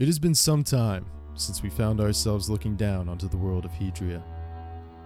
[0.00, 3.72] It has been some time since we found ourselves looking down onto the world of
[3.72, 4.22] Hedria.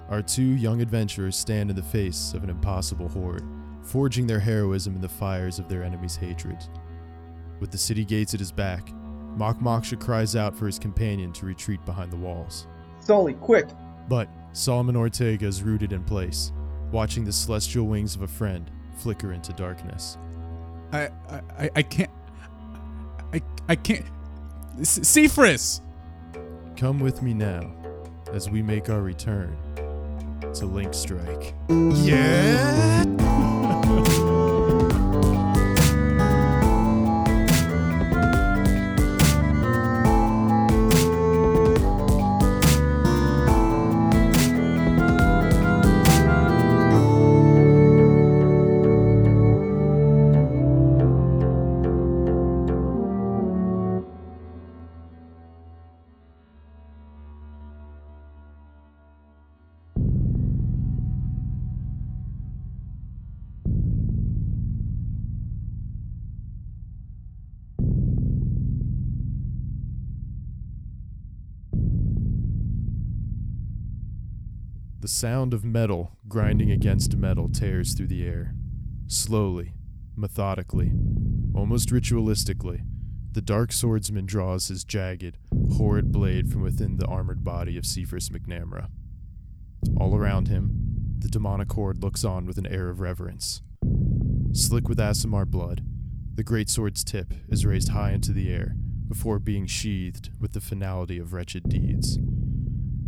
[0.08, 3.42] Our two young adventurers stand in the face of an impossible horde,
[3.82, 6.58] forging their heroism in the fires of their enemy's hatred.
[7.58, 8.92] With the city gates at his back,
[9.36, 12.68] Mock Moksha cries out for his companion to retreat behind the walls.
[13.00, 13.66] Sully, quick!
[14.08, 16.52] But Solomon Ortega is rooted in place,
[16.92, 20.18] watching the celestial wings of a friend flicker into darkness.
[20.92, 21.08] I
[21.58, 22.12] I, I can't.
[23.32, 24.06] I I can't.
[24.82, 25.80] Cephras!
[26.76, 27.72] Come with me now
[28.32, 29.56] as we make our return
[30.54, 31.54] to Link Strike.
[31.68, 33.13] Yeah!
[75.24, 78.54] Sound of metal grinding against metal tears through the air.
[79.06, 79.72] Slowly,
[80.14, 80.92] methodically,
[81.54, 82.82] almost ritualistically,
[83.32, 85.38] the dark swordsman draws his jagged,
[85.78, 88.88] horrid blade from within the armored body of Cephas McNamara.
[89.98, 93.62] All around him, the demonic horde looks on with an air of reverence.
[94.52, 95.82] Slick with Aasimar blood,
[96.34, 98.76] the great sword's tip is raised high into the air
[99.08, 102.18] before being sheathed with the finality of wretched deeds.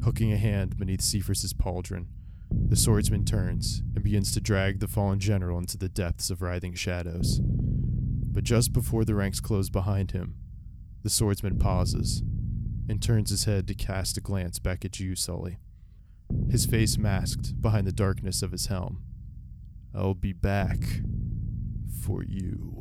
[0.05, 2.06] Hooking a hand beneath Cephas's pauldron,
[2.50, 6.75] the swordsman turns and begins to drag the fallen general into the depths of writhing
[6.75, 7.41] shadows.
[7.42, 10.36] But just before the ranks close behind him,
[11.03, 12.22] the swordsman pauses
[12.88, 15.58] and turns his head to cast a glance back at you, Sully.
[16.50, 19.03] His face masked behind the darkness of his helm.
[19.94, 20.78] I'll be back
[22.04, 22.75] for you.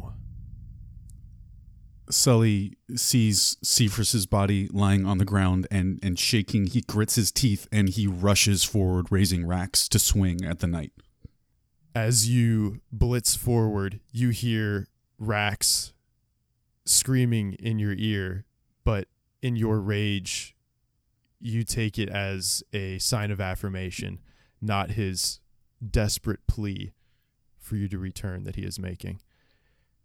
[2.09, 6.67] Sully sees Cephras's body lying on the ground and, and shaking.
[6.67, 10.93] He grits his teeth and he rushes forward, raising Rax to swing at the knight.
[11.95, 15.93] As you blitz forward, you hear Rax
[16.85, 18.45] screaming in your ear,
[18.83, 19.07] but
[19.41, 20.55] in your rage,
[21.39, 24.19] you take it as a sign of affirmation,
[24.61, 25.39] not his
[25.91, 26.93] desperate plea
[27.57, 29.21] for you to return that he is making.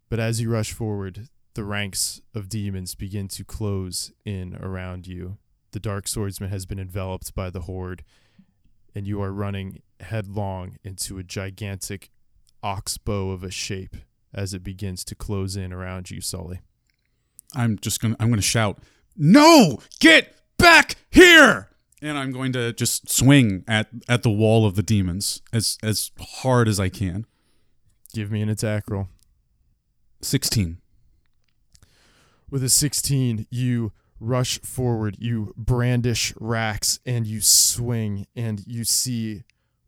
[0.09, 5.37] But as you rush forward, the ranks of demons begin to close in around you.
[5.71, 8.03] The dark swordsman has been enveloped by the horde,
[8.93, 12.09] and you are running headlong into a gigantic
[12.63, 13.95] oxbow of a shape
[14.33, 16.61] as it begins to close in around you, Sully.
[17.53, 18.79] I'm just gonna I'm gonna shout,
[19.17, 19.79] No!
[19.99, 21.69] Get back here!
[22.01, 26.11] And I'm going to just swing at, at the wall of the demons as as
[26.19, 27.25] hard as I can.
[28.13, 29.07] Give me an attack roll.
[30.21, 30.80] Sixteen.
[32.51, 39.43] With a 16, you rush forward, you brandish Rax, and you swing, and you see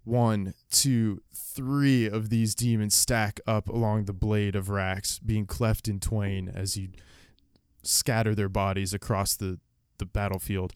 [0.06, 5.90] one, two, three of these demons stack up along the blade of Rax, being cleft
[5.90, 6.88] in twain as you
[7.84, 9.59] scatter their bodies across the,
[9.97, 10.74] the battlefield.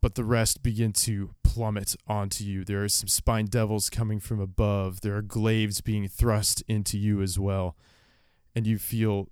[0.00, 2.64] But the rest begin to plummet onto you.
[2.64, 5.02] There are some spine devils coming from above.
[5.02, 7.76] There are glaives being thrust into you as well.
[8.56, 9.28] And you feel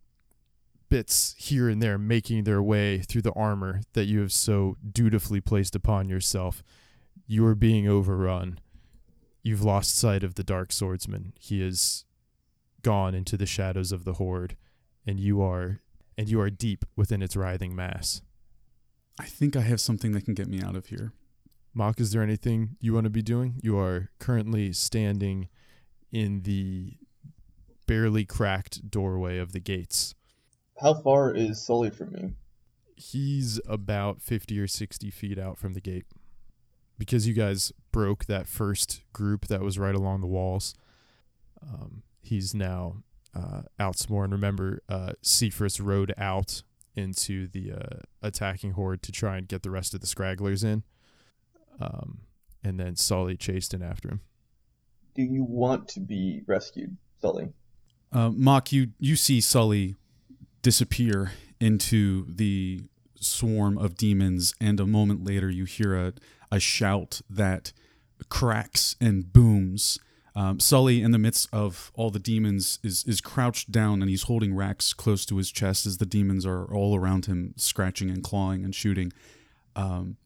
[0.88, 5.40] bits here and there making their way through the armor that you have so dutifully
[5.40, 6.62] placed upon yourself.
[7.26, 8.58] You are being overrun.
[9.42, 11.32] You've lost sight of the dark swordsman.
[11.38, 12.04] He is
[12.82, 14.56] gone into the shadows of the horde,
[15.06, 15.80] and you are
[16.16, 18.22] and you are deep within its writhing mass.
[19.20, 21.12] I think I have something that can get me out of here.
[21.72, 23.60] Mock, is there anything you want to be doing?
[23.62, 25.48] You are currently standing
[26.10, 26.96] in the
[27.86, 30.14] barely cracked doorway of the gates.
[30.80, 32.32] How far is Sully from me?
[32.94, 36.06] He's about 50 or 60 feet out from the gate.
[36.98, 40.74] Because you guys broke that first group that was right along the walls,
[41.62, 43.02] um, he's now
[43.34, 44.24] uh, out some more.
[44.24, 46.62] And remember, uh, Cephas rode out
[46.96, 50.82] into the uh, attacking horde to try and get the rest of the scragglers in.
[51.80, 52.22] Um,
[52.64, 54.20] and then Sully chased in after him.
[55.14, 57.50] Do you want to be rescued, Sully?
[58.10, 59.96] Uh, Mock, you you see Sully
[60.62, 62.82] disappear into the
[63.20, 66.12] swarm of demons, and a moment later you hear a,
[66.50, 67.72] a shout that
[68.28, 69.98] cracks and booms
[70.38, 74.24] Um, Sully, in the midst of all the demons, is is crouched down and he's
[74.24, 78.22] holding Rax close to his chest as the demons are all around him, scratching and
[78.22, 79.12] clawing and shooting.
[79.74, 80.16] Um,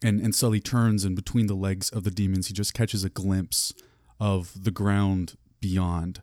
[0.00, 3.10] and and Sully turns and between the legs of the demons, he just catches a
[3.10, 3.74] glimpse
[4.20, 6.22] of the ground beyond,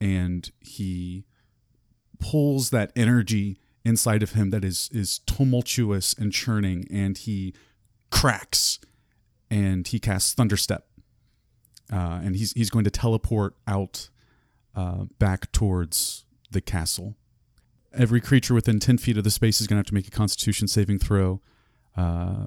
[0.00, 1.24] and he
[2.18, 7.54] pulls that energy inside of him that is is tumultuous and churning, and he
[8.10, 8.78] cracks,
[9.50, 10.82] and he casts Thunderstep,
[11.92, 14.08] uh, and he's he's going to teleport out
[14.74, 17.16] uh, back towards the castle.
[17.92, 20.10] Every creature within ten feet of the space is going to have to make a
[20.10, 21.40] Constitution saving throw.
[21.96, 22.46] Uh,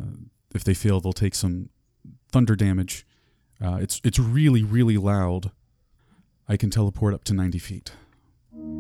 [0.56, 1.70] if they fail, they'll take some
[2.32, 3.06] thunder damage.
[3.64, 5.52] Uh, it's it's really really loud.
[6.50, 7.92] I can teleport up to ninety feet.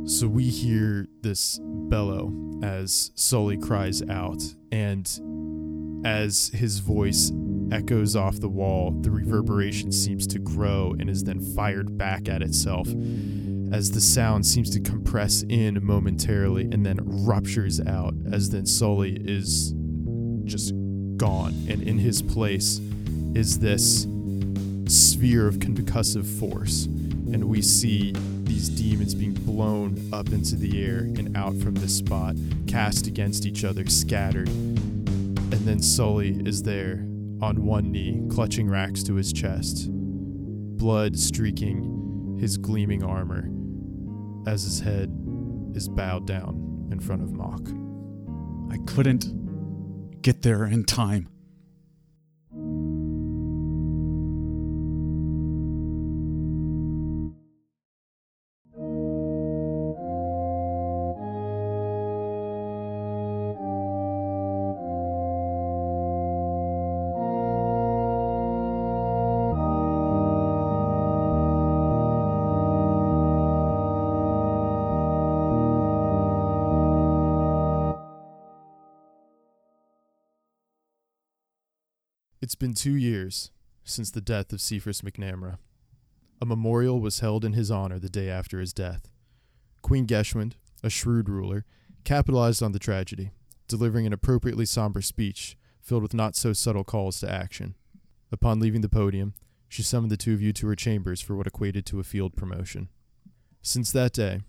[0.06, 2.33] So we hear this bellow
[2.63, 4.41] as Sully cries out,
[4.71, 5.06] and
[6.06, 7.31] as his voice
[7.71, 12.41] echoes off the wall, the reverberation seems to grow and is then fired back at
[12.41, 12.88] itself
[13.74, 19.18] as the sound seems to compress in momentarily and then ruptures out as then Sully
[19.25, 19.74] is
[20.45, 20.74] just
[21.18, 22.79] gone, and in his place
[23.35, 24.07] is this
[24.88, 28.13] sphere of concussive force, and we see
[28.57, 33.45] these demons being blown up into the air and out from this spot, cast against
[33.45, 34.48] each other, scattered.
[34.48, 37.06] And then Sully is there
[37.39, 43.48] on one knee, clutching Rax to his chest, blood streaking his gleaming armor
[44.50, 45.15] as his head
[45.75, 47.62] is bowed down in front of Mock.
[48.71, 51.30] I couldn't get there in time.
[82.48, 83.52] It's been two years
[83.84, 85.58] since the death of Cephas McNamara.
[86.40, 89.12] A memorial was held in his honor the day after his death.
[89.82, 91.66] Queen Geschwind, a shrewd ruler,
[92.06, 93.32] capitalized on the tragedy,
[93.68, 97.76] delivering an appropriately somber speech filled with not so subtle calls to action.
[98.32, 99.34] Upon leaving the podium,
[99.68, 102.38] she summoned the two of you to her chambers for what equated to a field
[102.38, 102.88] promotion.
[103.62, 104.40] Since that day,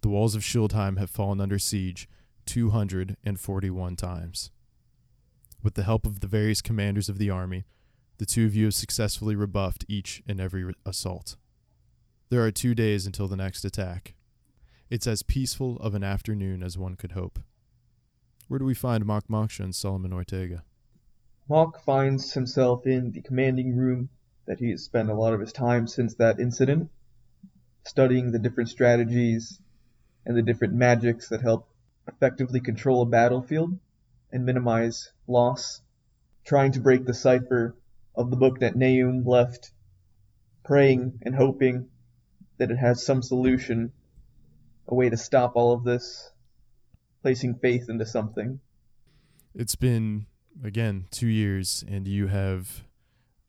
[0.00, 2.08] the walls of Schildheim have fallen under siege
[2.46, 4.50] 241 times.
[5.62, 7.66] With the help of the various commanders of the army,
[8.16, 11.36] the two of you have successfully rebuffed each and every assault.
[12.30, 14.14] There are two days until the next attack.
[14.88, 17.40] It's as peaceful of an afternoon as one could hope.
[18.48, 20.64] Where do we find Mock Moksha and Solomon Ortega?
[21.48, 24.08] Mock finds himself in the commanding room
[24.46, 26.90] that he has spent a lot of his time since that incident,
[27.84, 29.60] studying the different strategies
[30.24, 31.68] and the different magics that help
[32.08, 33.78] effectively control a battlefield
[34.32, 35.82] and minimize loss,
[36.44, 37.76] trying to break the cipher
[38.14, 39.72] of the book that Naum left,
[40.64, 41.88] praying and hoping
[42.58, 43.92] that it has some solution,
[44.88, 46.30] a way to stop all of this,
[47.22, 48.60] placing faith into something.
[49.54, 50.26] It's been,
[50.62, 52.84] again, two years, and you have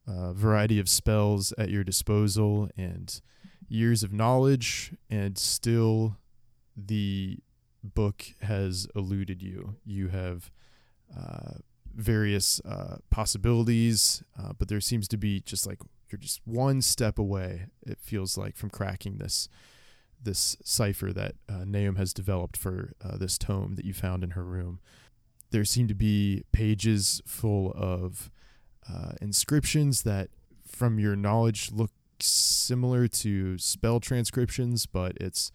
[0.07, 3.21] a variety of spells at your disposal and
[3.67, 6.17] years of knowledge, and still
[6.75, 7.39] the
[7.83, 9.75] book has eluded you.
[9.85, 10.51] You have
[11.95, 17.17] various uh, possibilities, uh, but there seems to be just like you're just one step
[17.17, 17.67] away.
[17.85, 19.47] It feels like from cracking this
[20.23, 21.65] this cipher that uh,
[21.97, 24.79] has developed for uh, this tome that you found in her room.
[25.49, 28.29] There seem to be pages full of
[28.87, 30.29] uh, inscriptions that,
[30.67, 31.89] from your knowledge, look
[32.19, 35.51] similar to spell transcriptions, but it's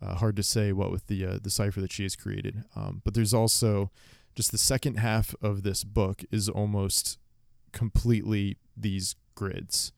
[0.00, 2.64] uh, hard to say what with the the cipher that she has created.
[2.74, 3.90] Um, but there's also
[4.38, 7.18] just the second half of this book is almost
[7.72, 9.90] completely these grids.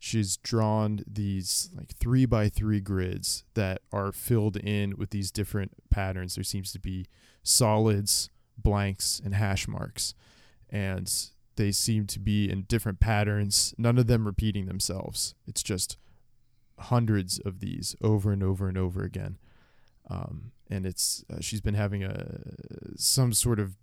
[0.00, 5.70] She's drawn these like three by three grids that are filled in with these different
[5.88, 6.34] patterns.
[6.34, 7.06] There seems to be
[7.44, 8.28] solids,
[8.58, 10.14] blanks, and hash marks.
[10.68, 11.08] And
[11.54, 15.36] they seem to be in different patterns, none of them repeating themselves.
[15.46, 15.96] It's just
[16.76, 19.38] hundreds of these over and over and over again.
[20.10, 22.40] Um, and it's uh, she's been having a
[22.96, 23.76] some sort of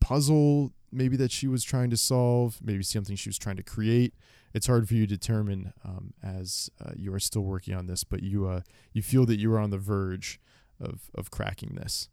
[0.00, 4.14] puzzle maybe that she was trying to solve, maybe something she was trying to create.
[4.54, 8.04] It's hard for you to determine um, as uh, you are still working on this,
[8.04, 10.40] but you uh, you feel that you are on the verge
[10.80, 12.08] of of cracking this.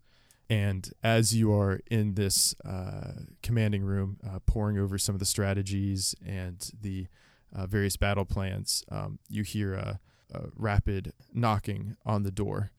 [0.49, 5.25] And as you are in this uh, commanding room, uh, poring over some of the
[5.25, 7.07] strategies and the
[7.55, 9.99] uh, various battle plans, um, you hear a,
[10.33, 12.71] a, rapid knocking on the door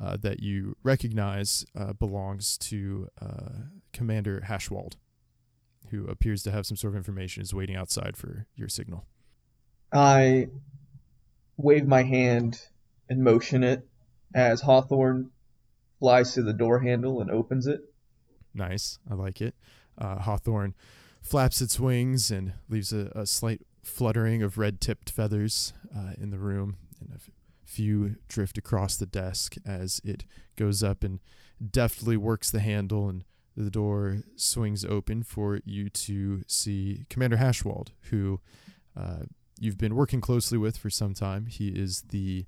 [0.00, 3.50] uh, that you recognize uh, belongs to uh,
[3.92, 4.96] Commander Hashwald,
[5.90, 9.06] who appears to have some sort of information, is waiting outside for your signal.
[9.92, 10.48] I
[11.56, 12.60] wave my hand
[13.08, 13.86] and motion it
[14.34, 15.30] as Hawthorne
[15.98, 17.80] flies to the door handle and opens it.
[18.52, 18.98] Nice.
[19.10, 19.54] I like it.
[19.96, 20.74] Uh, Hawthorne
[21.22, 26.30] flaps its wings and leaves a, a slight fluttering of red tipped feathers uh, in
[26.30, 27.18] the room, and
[27.66, 30.24] few drift across the desk as it
[30.56, 31.20] goes up and
[31.70, 33.24] deftly works the handle, and
[33.56, 38.40] the door swings open for you to see Commander Hashwald, who
[38.96, 39.24] uh,
[39.58, 41.46] you've been working closely with for some time.
[41.46, 42.46] He is the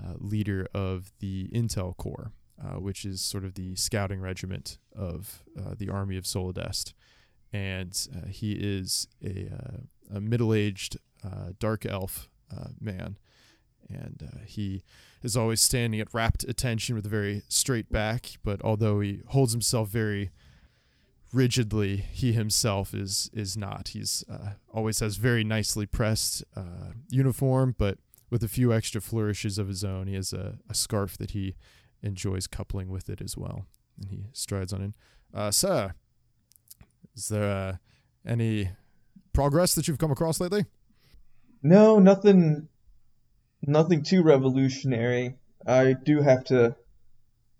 [0.00, 2.32] uh, leader of the Intel Corps,
[2.62, 6.92] uh, which is sort of the scouting regiment of uh, the Army of Solidest.
[7.52, 10.98] And uh, he is a, uh, a middle aged
[11.58, 12.28] dark elf
[12.80, 13.18] man.
[13.88, 14.82] And he
[15.22, 19.52] is always standing at rapt attention with a very straight back, but although he holds
[19.52, 20.30] himself very
[21.32, 23.88] rigidly he himself is is not.
[23.88, 27.98] He's uh, always has very nicely pressed uh, uniform, but
[28.30, 30.06] with a few extra flourishes of his own.
[30.06, 31.54] He has a, a scarf that he
[32.02, 33.66] enjoys coupling with it as well,
[34.00, 34.94] and he strides on in.
[35.34, 35.94] Uh, sir,
[37.14, 37.76] is there uh,
[38.26, 38.70] any
[39.32, 40.64] progress that you've come across lately?
[41.62, 42.68] No, nothing,
[43.66, 45.36] nothing too revolutionary.
[45.66, 46.76] I do have to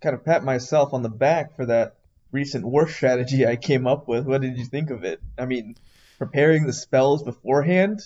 [0.01, 1.97] kind of pat myself on the back for that
[2.31, 4.27] recent war strategy I came up with.
[4.27, 5.21] What did you think of it?
[5.39, 5.77] I mean,
[6.19, 8.01] preparing the spells beforehand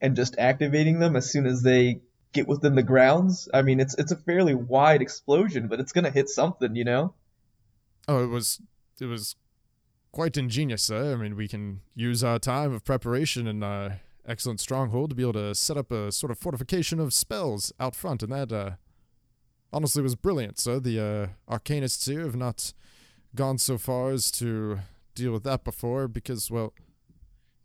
[0.00, 2.00] and just activating them as soon as they
[2.32, 3.48] get within the grounds.
[3.54, 7.14] I mean, it's it's a fairly wide explosion, but it's gonna hit something, you know.
[8.06, 8.60] Oh, it was
[9.00, 9.36] it was
[10.12, 11.12] quite ingenious, sir.
[11.12, 15.22] I mean, we can use our time of preparation and our excellent stronghold to be
[15.22, 18.70] able to set up a sort of fortification of spells out front, and that uh,
[19.72, 21.00] honestly was brilliant, So The
[21.48, 22.72] uh, arcanists here have not
[23.34, 24.78] gone so far as to
[25.14, 26.72] deal with that before because, well,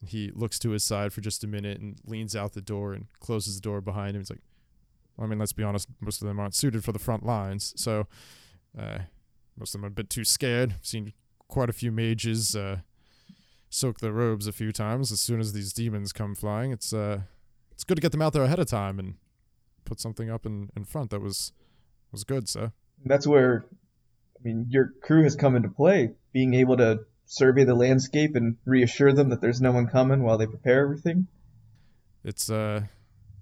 [0.05, 3.07] he looks to his side for just a minute and leans out the door and
[3.19, 4.21] closes the door behind him.
[4.21, 4.41] He's like,
[5.17, 7.73] well, I mean, let's be honest, most of them aren't suited for the front lines,
[7.75, 8.07] so
[8.77, 8.99] uh,
[9.57, 10.75] most of them are a bit too scared.
[10.77, 11.13] I've seen
[11.47, 12.79] quite a few mages uh,
[13.69, 16.71] soak their robes a few times as soon as these demons come flying.
[16.71, 17.21] It's uh,
[17.71, 19.15] it's good to get them out there ahead of time and
[19.85, 21.53] put something up in, in front that was
[22.11, 22.71] was good, sir.
[23.05, 23.65] That's where
[24.39, 28.57] I mean, your crew has come into play, being able to survey the landscape and
[28.65, 31.27] reassure them that there's no one coming while they prepare everything.
[32.23, 32.83] It's uh,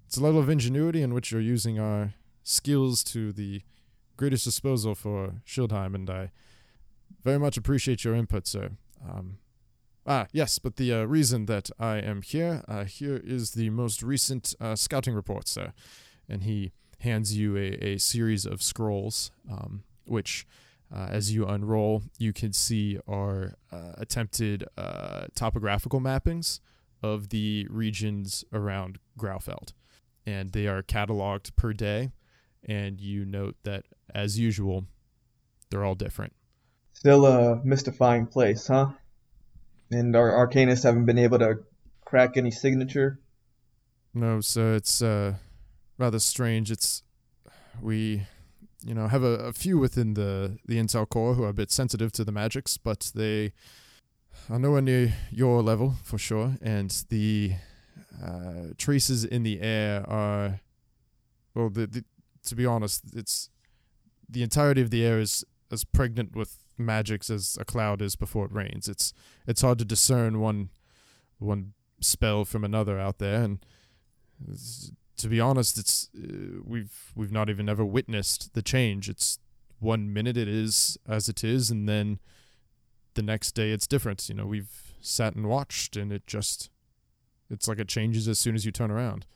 [0.06, 3.62] it's a level of ingenuity in which you're using our skills to the
[4.16, 6.30] greatest disposal for Schildheim, and I
[7.22, 8.70] very much appreciate your input, sir.
[9.08, 9.38] Um,
[10.08, 14.02] ah, yes, but the uh, reason that I am here, uh, here is the most
[14.02, 15.72] recent uh, scouting report, sir.
[16.28, 20.46] And he hands you a, a series of scrolls, um, which
[20.94, 26.60] uh, as you unroll, you can see are uh, attempted uh, topographical mappings
[27.02, 29.72] of the regions around Graufeld.
[30.26, 32.10] And they are cataloged per day.
[32.66, 33.84] And you note that,
[34.14, 34.86] as usual,
[35.70, 36.32] they're all different.
[36.92, 38.88] Still a mystifying place, huh?
[39.90, 41.60] And our arcanists haven't been able to
[42.04, 43.18] crack any signature?
[44.14, 45.34] No, so it's uh,
[45.98, 46.70] rather strange.
[46.70, 47.02] It's.
[47.80, 48.26] We
[48.84, 51.70] you know, have a, a, few within the the Intel Corps who are a bit
[51.70, 53.52] sensitive to the magics, but they
[54.48, 56.56] are nowhere near your level for sure.
[56.62, 57.54] And the
[58.22, 60.60] uh, traces in the air are,
[61.54, 62.04] well, the, the,
[62.46, 63.50] to be honest, it's
[64.28, 68.44] the entirety of the air is as pregnant with magics as a cloud is before
[68.46, 68.88] it rains.
[68.88, 69.12] It's
[69.46, 70.70] it's hard to discern one
[71.38, 73.64] one spell from another out there, and
[75.16, 79.08] to be honest, it's uh, we've we've not even ever witnessed the change.
[79.08, 79.38] It's
[79.80, 82.18] one minute it is as it is, and then
[83.14, 84.28] the next day it's different.
[84.28, 86.70] You know, we've sat and watched, and it just
[87.50, 89.26] it's like it changes as soon as you turn around.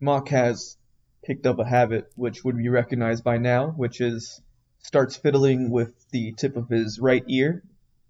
[0.00, 0.76] Mock has
[1.24, 4.40] picked up a habit which would be recognized by now, which is
[4.88, 7.62] starts fiddling with the tip of his right ear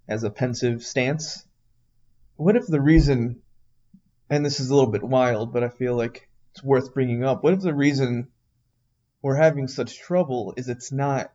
[0.06, 1.44] as a pensive stance.
[2.37, 3.42] What if the reason,
[4.30, 7.42] and this is a little bit wild, but I feel like it's worth bringing up.
[7.42, 8.28] What if the reason
[9.23, 11.32] we're having such trouble is it's not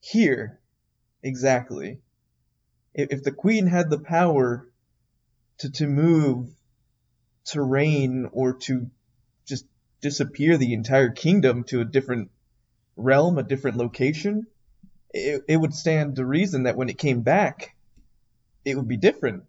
[0.00, 0.60] here
[1.22, 2.00] exactly?
[2.92, 4.68] If, the queen had the power
[5.60, 6.50] to, to move,
[7.46, 8.90] to reign, or to
[9.46, 9.64] just
[10.02, 12.30] disappear the entire kingdom to a different
[12.96, 14.46] realm, a different location,
[15.18, 17.74] it, it would stand to reason that when it came back,
[18.64, 19.44] it would be different.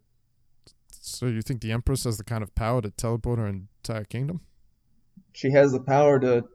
[0.90, 4.42] So you think the Empress has the kind of power to teleport her entire kingdom?
[5.34, 6.46] She has the power to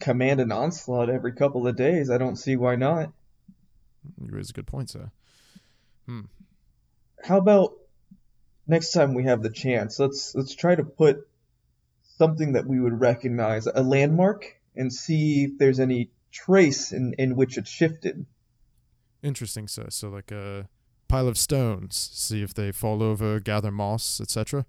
[0.00, 2.10] command an onslaught every couple of days.
[2.10, 3.12] I don't see why not.
[4.20, 5.10] You raise a good point, sir.
[6.06, 6.22] Hmm.
[7.22, 7.74] How about
[8.66, 11.26] next time we have the chance, let's let's try to put
[12.16, 17.36] something that we would recognize, a landmark, and see if there's any trace in, in
[17.36, 18.26] which it shifted.
[19.22, 19.86] Interesting, sir.
[19.90, 20.68] So like a
[21.08, 24.66] pile of stones, see if they fall over, gather moss, etc.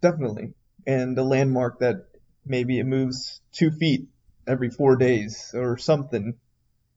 [0.00, 0.54] Definitely.
[0.86, 2.06] And a landmark that
[2.44, 4.08] maybe it moves two feet
[4.46, 6.34] every four days or something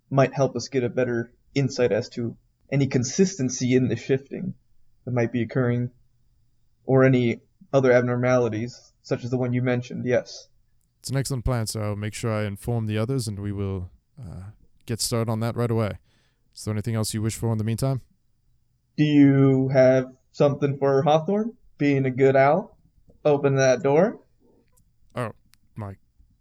[0.09, 2.37] might help us get a better insight as to
[2.71, 4.53] any consistency in the shifting
[5.05, 5.89] that might be occurring
[6.85, 7.41] or any
[7.73, 10.47] other abnormalities, such as the one you mentioned, yes.
[11.01, 13.89] It's an excellent plan, so I'll make sure I inform the others and we will
[14.21, 14.51] uh,
[14.85, 15.97] get started on that right away.
[16.55, 18.01] Is there anything else you wish for in the meantime?
[18.97, 21.53] Do you have something for Hawthorne?
[21.79, 22.77] Being a good owl?
[23.25, 24.19] Open that door?
[25.15, 25.31] Oh,
[25.75, 25.95] my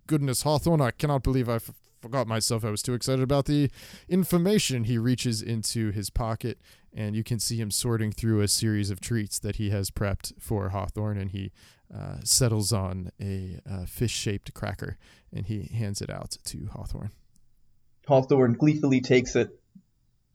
[0.07, 1.71] goodness, Hawthorne, I cannot believe I f-
[2.03, 2.63] forgot myself.
[2.63, 3.71] I was too excited about the
[4.11, 4.85] information.
[4.85, 6.61] He reaches into his pocket,
[6.93, 10.35] and you can see him sorting through a series of treats that he has prepped
[10.39, 11.51] for Hawthorne, and he
[11.95, 14.97] uh, settles on a uh, fish shaped cracker,
[15.33, 17.11] and he hands it out to Hawthorne.
[18.07, 19.59] Hawthorne gleefully takes it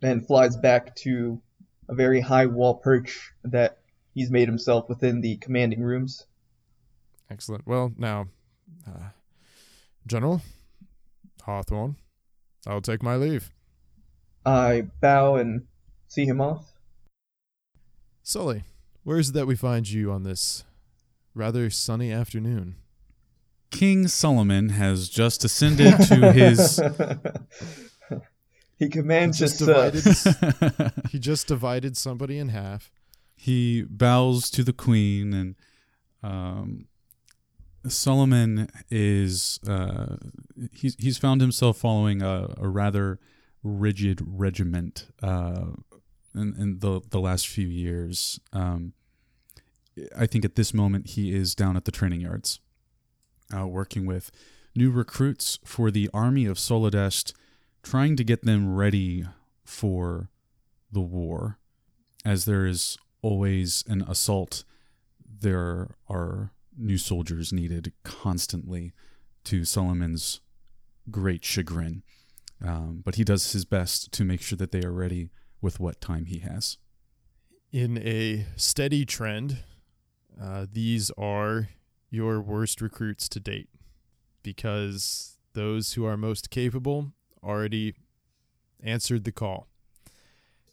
[0.01, 1.41] and flies back to
[1.88, 3.77] a very high wall perch that
[4.13, 6.25] he's made himself within the commanding rooms.
[7.29, 7.65] Excellent.
[7.65, 8.27] Well, now,
[8.88, 9.09] uh,
[10.05, 10.41] General
[11.43, 11.95] Hawthorne,
[12.67, 13.51] I'll take my leave.
[14.45, 15.65] I bow and
[16.07, 16.74] see him off.
[18.21, 18.63] Sully,
[19.03, 20.63] where is it that we find you on this
[21.35, 22.77] rather sunny afternoon?
[23.71, 26.81] King Solomon has just ascended to his.
[28.79, 30.93] he commands just his divided.
[31.11, 32.89] he just divided somebody in half.
[33.35, 35.55] he bows to the queen, and
[36.23, 36.87] um,
[37.87, 40.15] Solomon is uh,
[40.71, 43.19] he's he's found himself following a, a rather
[43.61, 45.65] rigid regiment uh,
[46.33, 48.39] in, in the the last few years.
[48.53, 48.93] Um,
[50.17, 52.59] I think at this moment he is down at the training yards,
[53.55, 54.31] uh, working with
[54.75, 57.33] new recruits for the army of Solodest,
[57.83, 59.25] trying to get them ready
[59.63, 60.29] for
[60.91, 61.59] the war.
[62.25, 64.63] As there is always an assault,
[65.41, 68.93] there are new soldiers needed constantly
[69.46, 70.41] to Solomon's
[71.09, 72.03] great chagrin.
[72.63, 75.29] Um, but he does his best to make sure that they are ready
[75.61, 76.77] with what time he has.
[77.72, 79.63] In a steady trend,
[80.41, 81.69] uh, these are
[82.09, 83.69] your worst recruits to date
[84.43, 87.11] because those who are most capable
[87.43, 87.95] already
[88.83, 89.67] answered the call.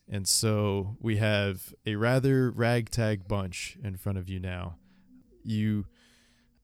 [0.08, 4.76] And so we have a rather ragtag bunch in front of you now.
[5.42, 5.86] You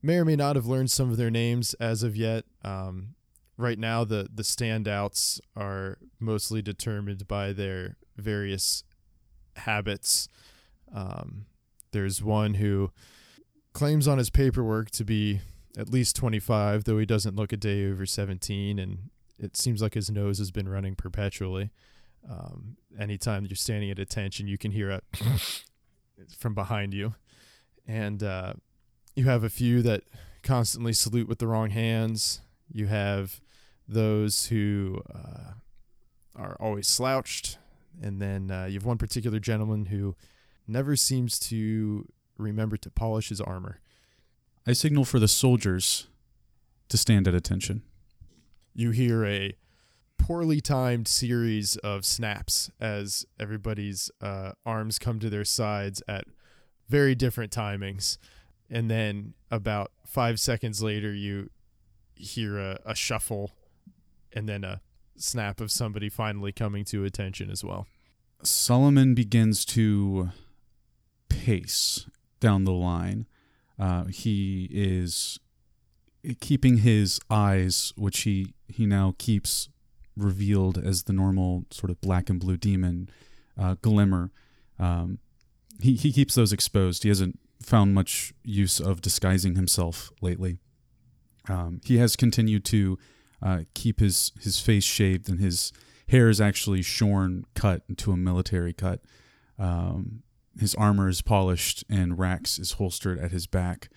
[0.03, 2.45] may or may not have learned some of their names as of yet.
[2.65, 3.15] Um,
[3.57, 8.85] right now, the, the standouts are mostly determined by their various
[9.57, 10.29] habits.
[10.95, 11.47] Um,
[11.93, 12.91] there's one who
[13.73, 15.41] claims on his paperwork to be
[15.77, 19.95] at least 25, though he doesn't look a day over 17, and it seems like
[19.95, 21.71] his nose has been running perpetually.
[22.29, 25.01] Um, anytime you're standing at attention, you can hear a
[26.39, 27.15] from behind you.
[27.87, 28.55] And uh,
[29.15, 30.03] you have a few that
[30.43, 32.41] constantly salute with the wrong hands.
[32.71, 33.41] You have
[33.87, 35.53] those who uh,
[36.37, 37.59] are always slouched.
[38.03, 40.15] And then uh, you have one particular gentleman who
[40.69, 43.81] never seems to remember to polish his armor.
[44.67, 46.09] I signal for the soldiers
[46.89, 47.83] to stand at attention.
[48.75, 49.57] You hear a
[50.19, 56.25] poorly timed series of snaps as everybody's uh, arms come to their sides at
[56.89, 58.19] very different timings.
[58.69, 61.51] And then about five seconds later, you
[62.15, 63.53] hear a, a shuffle
[64.33, 64.83] and then a
[65.17, 67.87] snap of somebody finally coming to attention as well.
[68.43, 70.31] Solomon begins to
[71.29, 72.07] pace
[72.41, 73.27] down the line.
[73.79, 75.39] Uh, he is
[76.41, 79.69] keeping his eyes, which he, he now keeps
[80.17, 83.09] revealed as the normal sort of black and blue demon
[83.59, 84.33] uh, glimmer.
[84.79, 85.19] Um,
[85.81, 87.05] he, he keeps those exposed.
[87.05, 90.59] He hasn't found much use of disguising himself lately.
[91.49, 92.99] Um, he has continued to
[93.41, 95.73] uh, keep his, his face shaved and his
[96.09, 99.01] hair is actually shorn, cut into a military cut.
[99.59, 100.23] Um,
[100.59, 103.89] his armor is polished and Rax is holstered at his back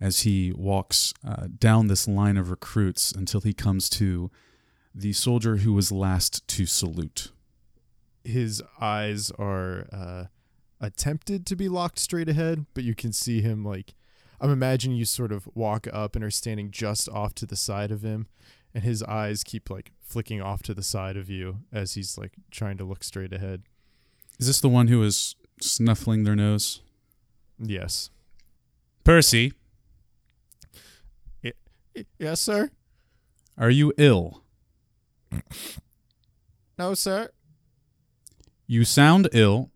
[0.00, 4.30] as he walks uh, down this line of recruits until he comes to
[4.94, 7.32] the soldier who was last to salute.
[8.24, 10.24] His eyes are uh,
[10.80, 13.94] attempted to be locked straight ahead, but you can see him like
[14.40, 17.90] I'm imagining you sort of walk up and are standing just off to the side
[17.90, 18.28] of him,
[18.72, 22.34] and his eyes keep like flicking off to the side of you as he's like
[22.50, 23.62] trying to look straight ahead.
[24.38, 26.80] Is this the one who is snuffling their nose?
[27.58, 28.10] Yes.
[29.04, 29.52] Percy,
[32.18, 32.70] yes, sir.
[33.56, 34.42] are you ill?
[36.78, 37.30] No, sir.
[38.66, 39.70] You sound ill.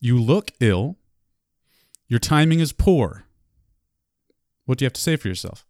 [0.00, 0.96] You look ill.
[2.08, 3.24] Your timing is poor.
[4.64, 5.66] What do you have to say for yourself?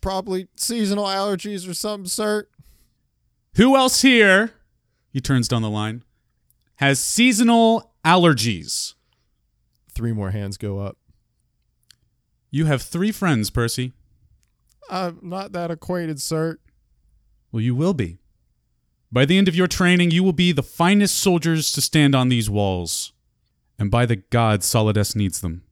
[0.00, 2.46] Probably seasonal allergies or something, sir.
[3.56, 4.52] Who else here,
[5.12, 6.04] he turns down the line,
[6.80, 8.94] has seasonal allergies?
[9.92, 10.96] Three more hands go up.
[12.50, 13.92] You have three friends, Percy.
[14.88, 16.58] I'm not that acquainted, sir.
[17.52, 18.18] Well, you will be.
[19.12, 22.30] By the end of your training, you will be the finest soldiers to stand on
[22.30, 23.12] these walls.
[23.78, 25.64] And by the gods, Solides needs them.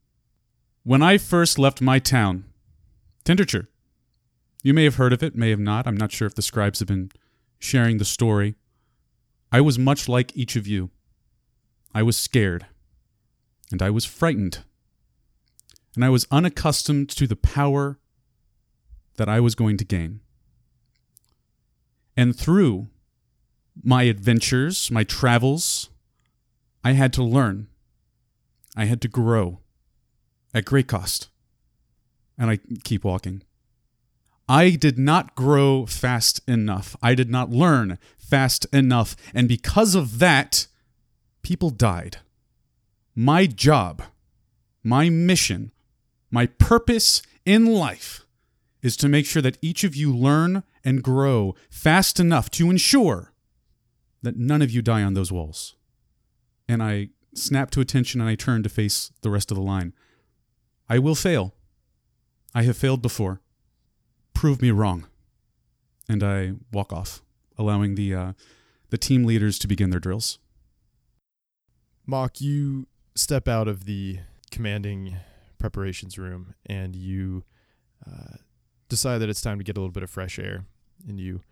[0.84, 2.44] When I first left my town,
[3.24, 3.68] Tinderture,
[4.62, 5.86] you may have heard of it, may have not.
[5.86, 7.10] I'm not sure if the scribes have been
[7.58, 8.56] sharing the story.
[9.50, 10.90] I was much like each of you.
[11.94, 12.66] I was scared.
[13.70, 14.64] And I was frightened.
[15.94, 17.98] And I was unaccustomed to the power
[19.16, 20.20] that I was going to gain.
[22.16, 22.88] And through
[23.82, 25.90] my adventures, my travels,
[26.84, 27.68] I had to learn.
[28.76, 29.60] I had to grow
[30.54, 31.28] at great cost.
[32.38, 33.42] And I keep walking.
[34.48, 36.96] I did not grow fast enough.
[37.02, 39.14] I did not learn fast enough.
[39.34, 40.68] And because of that,
[41.42, 42.18] people died.
[43.14, 44.02] My job,
[44.82, 45.72] my mission,
[46.30, 48.24] my purpose in life
[48.82, 53.32] is to make sure that each of you learn and grow fast enough to ensure
[54.22, 55.74] that none of you die on those walls.
[56.68, 59.92] And I snap to attention and I turn to face the rest of the line.
[60.88, 61.54] I will fail.
[62.54, 63.40] I have failed before.
[64.34, 65.06] Prove me wrong.
[66.08, 67.22] And I walk off,
[67.58, 68.32] allowing the uh,
[68.88, 70.38] the team leaders to begin their drills.
[72.10, 75.16] Mock, you step out of the commanding
[75.58, 77.44] preparations room and you
[78.06, 78.38] uh,
[78.88, 80.64] decide that it's time to get a little bit of fresh air.
[81.06, 81.42] And you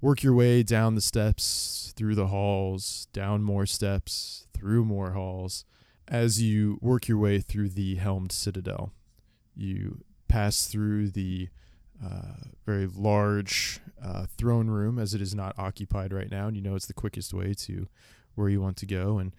[0.00, 5.66] work your way down the steps, through the halls, down more steps, through more halls.
[6.08, 8.94] As you work your way through the helmed citadel,
[9.54, 11.50] you pass through the
[12.02, 16.62] uh, very large uh, throne room as it is not occupied right now, and you
[16.62, 17.88] know it's the quickest way to
[18.34, 19.18] where you want to go.
[19.18, 19.32] And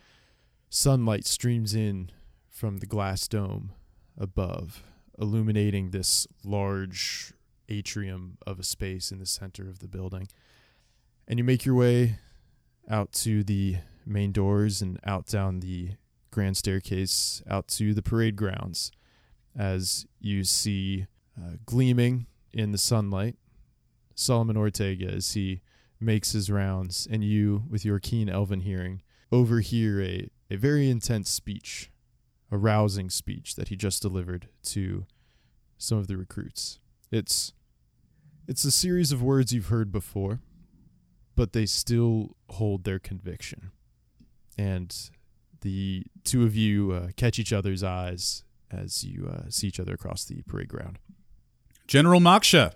[0.74, 2.10] sunlight streams in
[2.50, 3.72] from the glass dome
[4.18, 4.82] above,
[5.20, 7.32] illuminating this large
[7.70, 10.28] atrium of a space in the center of the building.
[11.28, 12.18] And you make your way
[12.90, 15.92] out to the main doors and out down the
[16.32, 18.92] grand staircase out to the parade grounds
[19.56, 21.06] as you see
[21.38, 23.36] uh, gleaming in the sunlight
[24.16, 25.62] Solomon Ortega as he
[26.00, 31.32] makes his rounds, and you, with your keen elven hearing, overhear a, a very intense
[31.32, 31.90] speech,
[32.52, 35.06] a rousing speech that he just delivered to
[35.80, 36.80] some of the recruits.
[37.12, 37.54] It's
[38.48, 40.42] it's a series of words you've heard before,
[41.36, 43.72] but they still hold their conviction.
[44.58, 44.96] And
[45.62, 49.94] the two of you uh, catch each other's eyes as you uh, see each other
[49.94, 51.00] across the parade ground.
[51.88, 52.74] General Moksha,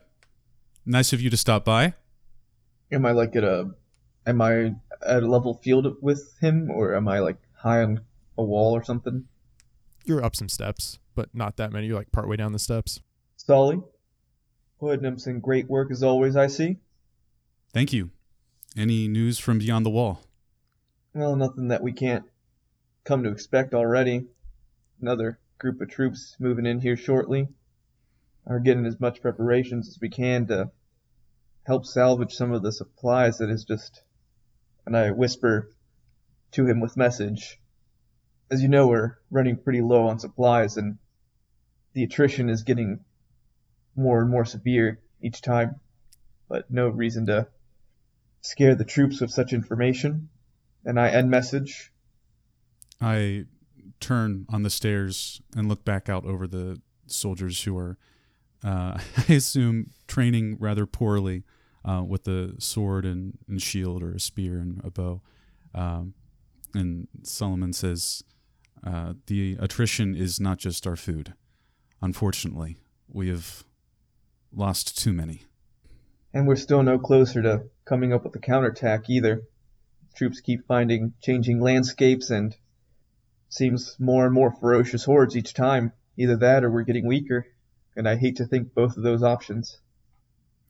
[0.86, 1.94] nice of you to stop by.
[2.92, 3.70] Am I like at a,
[4.26, 7.38] am I at a level field with him, or am I like
[7.68, 8.02] high on
[8.38, 9.26] a wall or something?
[10.06, 11.88] You're up some steps, but not that many.
[11.88, 13.02] You're like partway down the steps.
[13.36, 13.82] Sully,
[14.80, 16.36] putting up some great work as always.
[16.36, 16.78] I see.
[17.74, 18.12] Thank you.
[18.78, 20.22] Any news from beyond the wall?
[21.14, 22.26] Well, nothing that we can't
[23.04, 24.28] come to expect already.
[25.02, 27.48] Another group of troops moving in here shortly.
[28.46, 30.72] Are getting as much preparations as we can to
[31.66, 34.04] help salvage some of the supplies that is just.
[34.86, 35.70] And I whisper
[36.58, 37.60] to him with message.
[38.50, 40.98] As you know, we're running pretty low on supplies, and
[41.94, 43.02] the attrition is getting
[43.96, 45.80] more and more severe each time.
[46.50, 47.48] But no reason to
[48.42, 50.30] scare the troops with such information.
[50.84, 51.92] And I end message.
[53.00, 53.46] I
[54.00, 58.00] turn on the stairs and look back out over the soldiers who are,
[58.64, 58.98] uh,
[59.30, 61.44] I assume, training rather poorly
[61.86, 65.22] uh, with the sword and, and shield or a spear and a bow.
[65.76, 66.16] Um,
[66.78, 68.24] and Solomon says,
[68.84, 71.34] uh, The attrition is not just our food.
[72.02, 73.64] Unfortunately, we have
[74.54, 75.44] lost too many.
[76.34, 79.42] And we're still no closer to coming up with a counterattack either.
[80.16, 82.56] troops keep finding changing landscapes and
[83.50, 85.92] seems more and more ferocious hordes each time.
[86.18, 87.46] Either that or we're getting weaker,
[87.96, 89.80] and I hate to think both of those options.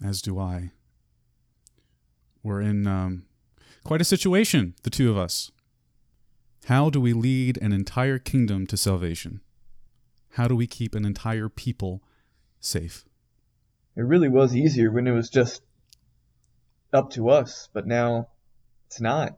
[0.03, 0.71] As do I.
[2.43, 3.23] We're in um,
[3.83, 5.51] quite a situation, the two of us.
[6.67, 9.39] How do we lead an entire kingdom to salvation?
[10.31, 12.03] How do we keep an entire people
[12.59, 13.05] safe?
[13.95, 15.61] It really was easier when it was just
[16.91, 18.27] up to us, but now
[18.87, 19.37] it's not.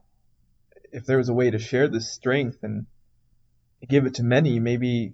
[0.92, 2.88] If there was a way to share this strength and
[3.88, 5.13] give it to many, maybe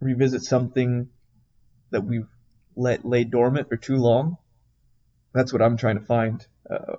[0.00, 1.10] revisit something
[1.90, 2.28] that we've
[2.76, 4.38] let lay dormant for too long.
[5.34, 6.46] That's what I'm trying to find.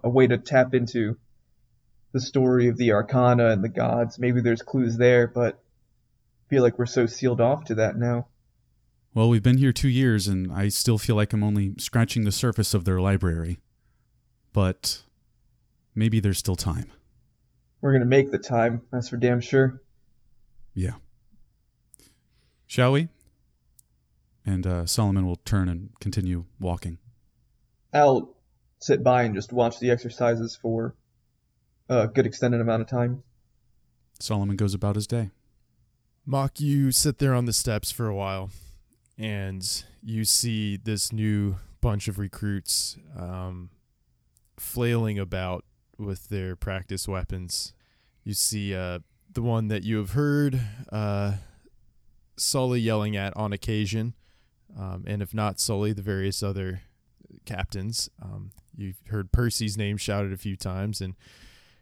[0.03, 1.17] A way to tap into
[2.11, 4.19] the story of the arcana and the gods.
[4.19, 8.27] Maybe there's clues there, but I feel like we're so sealed off to that now.
[9.13, 12.31] Well, we've been here two years, and I still feel like I'm only scratching the
[12.31, 13.59] surface of their library.
[14.53, 15.01] But
[15.95, 16.91] maybe there's still time.
[17.81, 19.81] We're gonna make the time, that's for damn sure.
[20.73, 20.93] Yeah.
[22.67, 23.09] Shall we?
[24.45, 26.99] And uh, Solomon will turn and continue walking.
[27.93, 28.35] I'll
[28.79, 30.95] sit by and just watch the exercises for
[31.89, 33.23] a good extended amount of time.
[34.19, 35.31] Solomon goes about his day.
[36.25, 38.51] Mock, you sit there on the steps for a while,
[39.17, 43.71] and you see this new bunch of recruits um,
[44.57, 45.65] flailing about
[45.97, 47.73] with their practice weapons.
[48.23, 48.99] You see uh,
[49.31, 51.33] the one that you have heard uh,
[52.37, 54.13] Sully yelling at on occasion,
[54.77, 56.81] um, and if not Sully, the various other
[57.45, 58.09] captains.
[58.21, 61.15] Um, you've heard Percy's name shouted a few times, and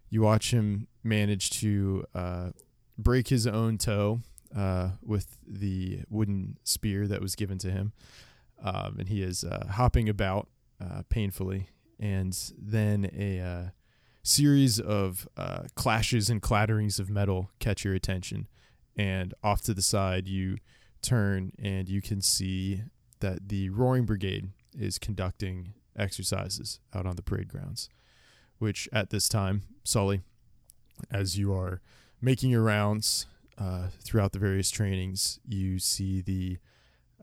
[0.10, 2.50] you watch him manage to uh,
[2.98, 4.22] break his own toe
[4.56, 7.93] uh, with the wooden spear that was given to him.
[8.62, 10.48] Um, and he is uh, hopping about
[10.82, 11.67] uh, painfully.
[12.00, 13.69] And then a uh,
[14.24, 18.48] series of uh, clashes and clatterings of metal catch your attention.
[18.98, 20.58] And off to the side, you
[21.02, 22.84] turn and you can see
[23.19, 27.89] that the Roaring Brigade is conducting exercises out on the parade grounds,
[28.58, 30.21] which at this time, Sully,
[31.10, 31.82] as you are
[32.21, 33.25] making your rounds
[33.58, 36.60] uh, throughout the various trainings, you see the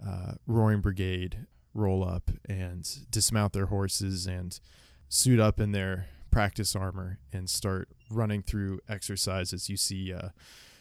[0.04, 4.58] uh, Roaring Brigade roll up and dismount their horses and
[5.08, 9.68] suit up in their practice armor and start running through exercises.
[9.68, 10.30] You see uh,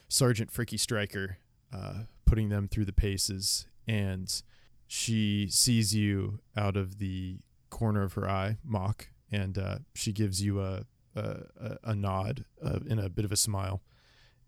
[0.10, 1.38] Sergeant Fricky Striker
[1.72, 4.42] uh, putting them through the paces, and
[4.88, 7.38] she sees you out of the
[7.70, 12.80] corner of her eye, Mock, and uh, she gives you a a, a nod uh,
[12.90, 13.82] and a bit of a smile.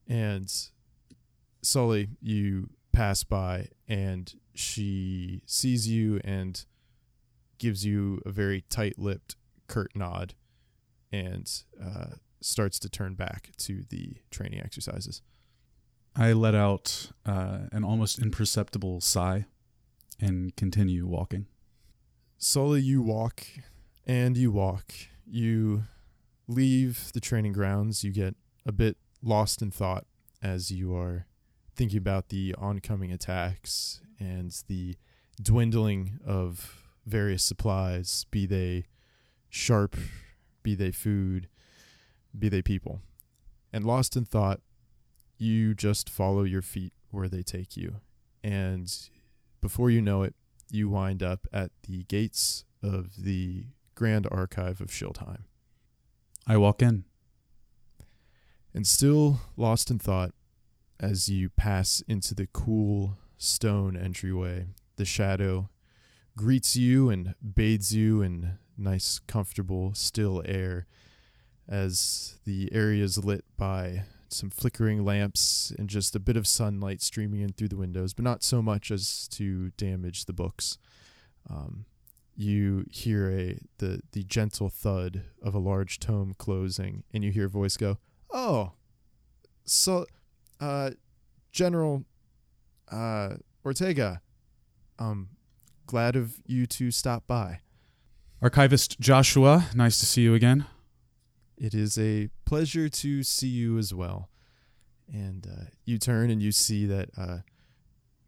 [0.08, 0.51] And
[1.62, 6.65] Sully, you pass by, and she sees you and
[7.58, 9.36] gives you a very tight-lipped,
[9.67, 10.34] curt nod,
[11.12, 11.51] and
[11.84, 15.21] uh, starts to turn back to the training exercises.
[16.15, 19.45] I let out uh, an almost imperceptible sigh
[20.19, 21.47] and continue walking.
[22.38, 23.45] Sully, you walk
[24.06, 24.93] and you walk.
[25.25, 25.84] You
[26.47, 28.03] leave the training grounds.
[28.03, 30.05] You get a bit lost in thought
[30.41, 31.25] as you are
[31.75, 34.95] thinking about the oncoming attacks and the
[35.41, 38.86] dwindling of various supplies, be they
[39.49, 39.95] sharp,
[40.63, 41.47] be they food,
[42.38, 43.01] be they people.
[43.71, 44.62] And lost in thought,
[45.38, 47.97] you just follow your feet where they take you.
[48.43, 48.91] And
[49.62, 50.36] before you know it,
[50.71, 55.43] you wind up at the gates of the Grand Archive of Schildheim.
[56.47, 57.03] I walk in.
[58.73, 60.31] And still lost in thought,
[60.99, 65.69] as you pass into the cool stone entryway, the shadow
[66.38, 70.86] greets you and bathes you in nice, comfortable, still air
[71.67, 77.01] as the area is lit by some flickering lamps and just a bit of sunlight
[77.01, 80.77] streaming in through the windows, but not so much as to damage the books.
[81.49, 81.86] Um,
[82.38, 87.47] you hear a the the gentle thud of a large tome closing, and you hear
[87.47, 87.97] a voice go,
[88.32, 88.73] "Oh,
[89.65, 90.06] so,
[90.60, 90.91] uh,
[91.52, 92.06] General,
[92.91, 94.21] uh, Ortega,
[95.00, 95.30] um,
[95.88, 97.62] glad of you to stop by."
[98.39, 100.67] Archivist Joshua, nice to see you again.
[101.58, 104.30] It is a pleasure to see you as well.
[105.12, 107.38] And uh, you turn and you see that uh,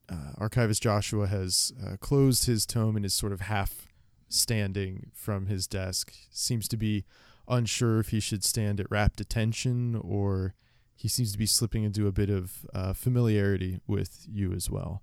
[0.09, 3.88] uh, Archivist Joshua has uh, closed his tome and is sort of half
[4.29, 6.13] standing from his desk.
[6.31, 7.05] Seems to be
[7.47, 10.53] unsure if he should stand at rapt attention or
[10.95, 15.01] he seems to be slipping into a bit of uh, familiarity with you as well.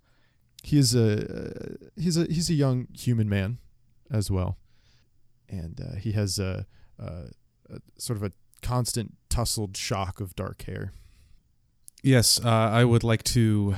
[0.63, 3.59] He is a he's a he's a young human man
[4.11, 4.59] as well,
[5.49, 6.67] and uh, he has a,
[6.99, 7.31] a,
[7.71, 10.93] a sort of a constant tousled shock of dark hair.
[12.03, 13.77] Yes, uh, I would like to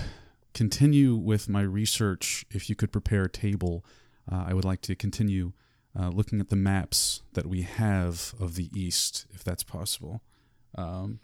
[0.54, 2.44] continue with my research.
[2.50, 3.84] If you could prepare a table,
[4.30, 5.52] uh, I would like to continue
[5.98, 10.20] uh, looking at the maps that we have of the East, if that's possible.
[10.76, 11.20] Um,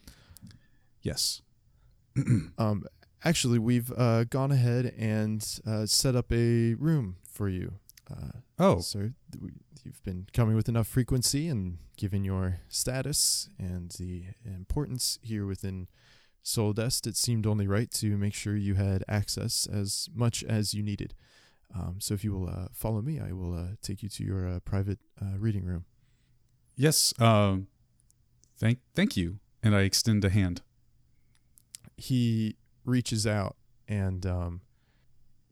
[1.02, 1.42] yes.
[2.58, 2.84] Um,
[3.24, 7.74] actually, we've uh, gone ahead and uh, set up a room for you.
[8.10, 9.14] Uh, Oh, sir.
[9.40, 9.50] We-
[9.84, 15.88] You've been coming with enough frequency, and given your status and the importance here within
[16.42, 20.82] Soldest, it seemed only right to make sure you had access as much as you
[20.82, 21.12] needed.
[21.74, 24.48] Um, so, if you will uh, follow me, I will uh, take you to your
[24.48, 25.84] uh, private uh, reading room.
[26.76, 27.12] yes.
[27.20, 27.68] Um,
[28.58, 29.38] thank, thank you.
[29.62, 30.62] And I extend a hand.
[31.96, 33.56] he reaches out
[33.88, 34.60] and um,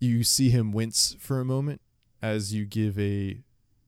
[0.00, 1.80] you see him wince for a moment
[2.20, 3.38] as you give a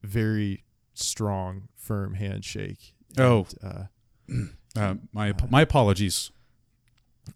[0.03, 2.95] very strong, firm handshake.
[3.17, 3.45] Oh.
[3.61, 3.83] And, uh,
[4.77, 6.31] Uh, my my apologies.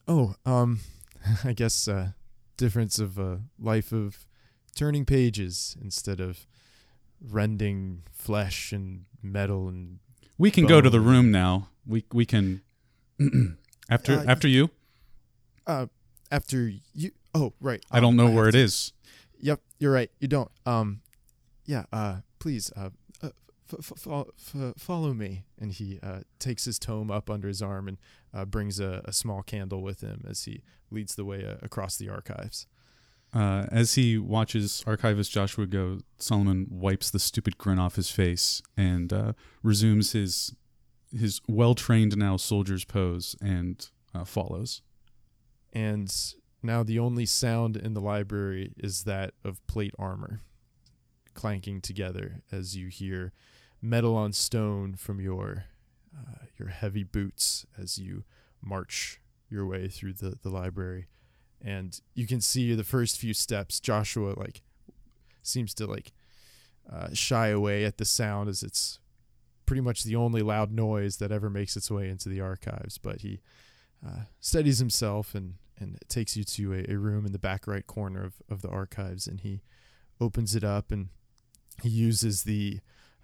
[0.09, 0.81] oh, um,
[1.45, 2.09] I guess uh,
[2.57, 4.25] difference of a life of
[4.75, 6.45] turning pages instead of
[7.21, 9.99] rending flesh and metal and
[10.37, 11.69] We can go to the room now.
[11.85, 12.61] We we can
[13.89, 14.69] after Uh, after you.
[15.67, 15.87] uh
[16.31, 17.11] after you.
[17.33, 17.83] Oh, right.
[17.91, 18.93] I don't um, know have where to- it is.
[19.41, 20.11] Yep, you're right.
[20.19, 20.51] You don't.
[20.65, 21.01] Um,
[21.65, 21.85] yeah.
[21.93, 22.71] Uh, please.
[22.75, 22.89] Uh,
[23.21, 23.29] uh
[23.71, 24.07] f- f-
[24.55, 25.43] f- follow me.
[25.59, 27.97] And he uh takes his tome up under his arm and
[28.33, 31.97] uh, brings a, a small candle with him as he leads the way uh, across
[31.97, 32.65] the archives.
[33.33, 38.61] Uh, as he watches archivist Joshua go, Solomon wipes the stupid grin off his face
[38.75, 40.55] and uh, resumes his
[41.11, 44.81] his well trained now soldier's pose and uh, follows.
[45.73, 46.13] And
[46.61, 50.41] now the only sound in the library is that of plate armor
[51.33, 53.31] clanking together as you hear
[53.81, 55.65] metal on stone from your
[56.17, 58.23] uh, your heavy boots as you
[58.61, 61.07] march your way through the, the library
[61.63, 63.79] and you can see the first few steps.
[63.79, 64.61] Joshua like
[65.41, 66.11] seems to like
[66.91, 68.99] uh, shy away at the sound as it's
[69.65, 73.21] pretty much the only loud noise that ever makes its way into the archives but
[73.21, 73.39] he
[74.05, 77.85] uh, steadies himself and and takes you to a, a room in the back right
[77.87, 79.61] corner of, of the archives and he
[80.19, 81.09] opens it up and
[81.81, 82.79] he uses the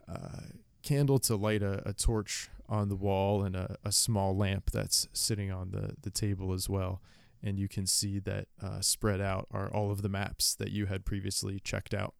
[0.07, 4.71] uh, candle to light a, a torch on the wall and a, a small lamp
[4.71, 7.01] that's sitting on the, the table as well
[7.45, 10.87] and you can see that uh, spread out are all of the maps that you
[10.87, 12.15] had previously checked out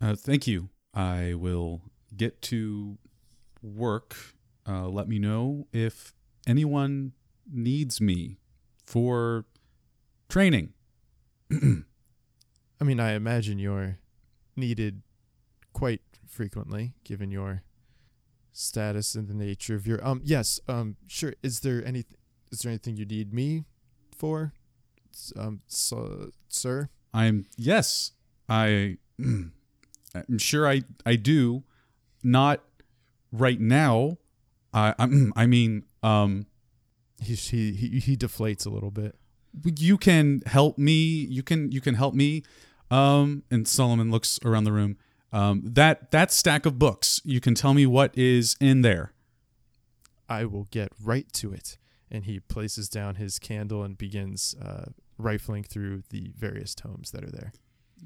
[0.00, 0.70] Uh, thank you.
[0.94, 1.82] I will
[2.16, 2.96] get to
[3.62, 4.16] work.
[4.66, 6.14] Uh, let me know if
[6.46, 7.12] anyone
[7.52, 8.38] needs me
[8.86, 9.44] for
[10.28, 10.72] training.
[11.52, 13.98] I mean, I imagine you're
[14.56, 15.02] needed
[15.72, 17.62] quite frequently, given your
[18.52, 20.04] status and the nature of your.
[20.06, 20.60] Um, yes.
[20.66, 21.34] Um, sure.
[21.42, 22.04] Is there any?
[22.50, 23.64] Is there anything you need me
[24.20, 24.52] for?
[25.36, 26.88] Um, so, sir.
[27.12, 28.12] I'm yes,
[28.48, 31.64] I I'm sure I I do
[32.22, 32.60] not
[33.32, 34.18] right now.
[34.72, 36.46] I I'm, I mean um
[37.20, 39.16] He he he, he deflates a little bit.
[39.64, 40.92] you can help me.
[40.92, 42.42] You can you can help me.
[42.90, 44.96] Um and Solomon looks around the room.
[45.32, 47.20] Um that that stack of books.
[47.24, 49.12] You can tell me what is in there.
[50.28, 51.76] I will get right to it.
[52.10, 57.24] And he places down his candle and begins uh, rifling through the various tomes that
[57.24, 57.52] are there.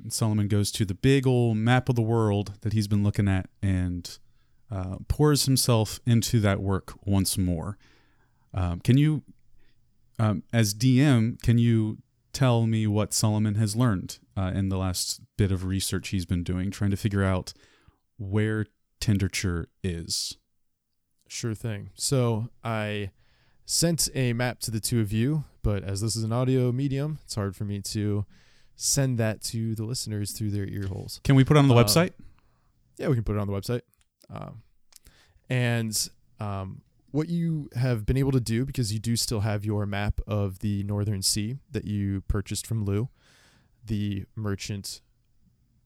[0.03, 3.29] And Solomon goes to the big old map of the world that he's been looking
[3.29, 4.19] at and
[4.71, 7.79] uh, pours himself into that work once more.
[8.53, 9.23] Um, can you,
[10.19, 11.99] um, as DM, can you
[12.33, 16.43] tell me what Solomon has learned uh, in the last bit of research he's been
[16.43, 17.53] doing, trying to figure out
[18.19, 18.67] where
[19.01, 20.37] Tenderture is?
[21.29, 21.91] Sure thing.
[21.95, 23.11] So I
[23.67, 27.19] sent a map to the two of you, but as this is an audio medium,
[27.25, 28.25] it's hard for me to
[28.77, 31.21] send that to the listeners through their ear holes.
[31.25, 32.13] Can we put it on the Um, website?
[32.99, 33.83] Yeah, we can put it on the website.
[34.31, 34.63] Um,
[35.49, 36.09] and
[36.41, 40.21] um, what you have been able to do, because you do still have your map
[40.27, 43.09] of the Northern Sea that you purchased from Lou,
[43.87, 45.01] the merchant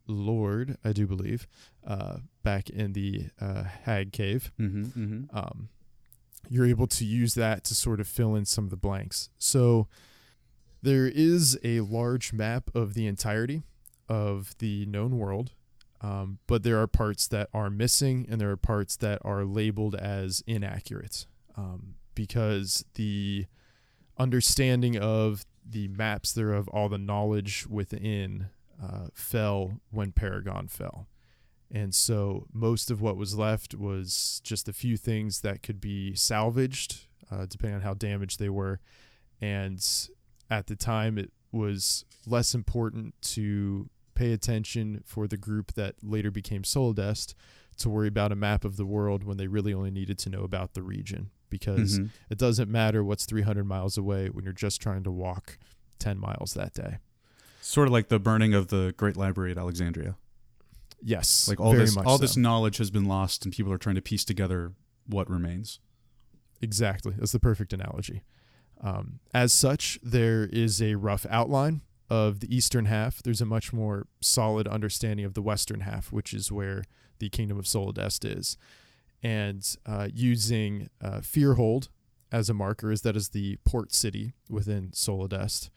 [0.06, 1.46] lord, I do believe,
[1.86, 5.36] uh, back in the uh, Hag Cave Mm-hmm, mm-hmm.
[5.36, 5.68] um,
[6.48, 9.30] you're able to use that to sort of fill in some of the blanks.
[9.38, 9.88] So
[10.82, 13.62] there is a large map of the entirety
[14.08, 15.52] of the known world,
[16.00, 19.94] um, but there are parts that are missing and there are parts that are labeled
[19.94, 21.26] as inaccurate
[21.56, 23.46] um, because the
[24.16, 28.46] understanding of the maps thereof, all the knowledge within,
[28.82, 31.08] uh, fell when Paragon fell.
[31.70, 36.14] And so most of what was left was just a few things that could be
[36.14, 38.80] salvaged, uh, depending on how damaged they were.
[39.40, 39.84] And
[40.50, 46.30] at the time, it was less important to pay attention for the group that later
[46.30, 47.34] became Solidest
[47.76, 50.42] to worry about a map of the world when they really only needed to know
[50.42, 52.10] about the region because Mhm.
[52.28, 55.58] it doesn't matter what's 300 miles away when you're just trying to walk
[55.98, 56.98] 10 miles that day.
[57.60, 60.16] Sort of like the burning of the Great Library at Alexandria.
[61.02, 62.22] Yes, Like all very this, much all so.
[62.22, 64.72] this knowledge has been lost, and people are trying to piece together
[65.06, 65.80] what remains.
[66.60, 67.14] Exactly.
[67.16, 68.22] That's the perfect analogy.
[68.80, 73.22] Um, as such, there is a rough outline of the eastern half.
[73.22, 76.84] There's a much more solid understanding of the western half, which is where
[77.18, 78.56] the kingdom of Solidest is.
[79.22, 81.88] And uh, using uh, Fearhold
[82.30, 85.70] as a marker, as that is the port city within Solidest,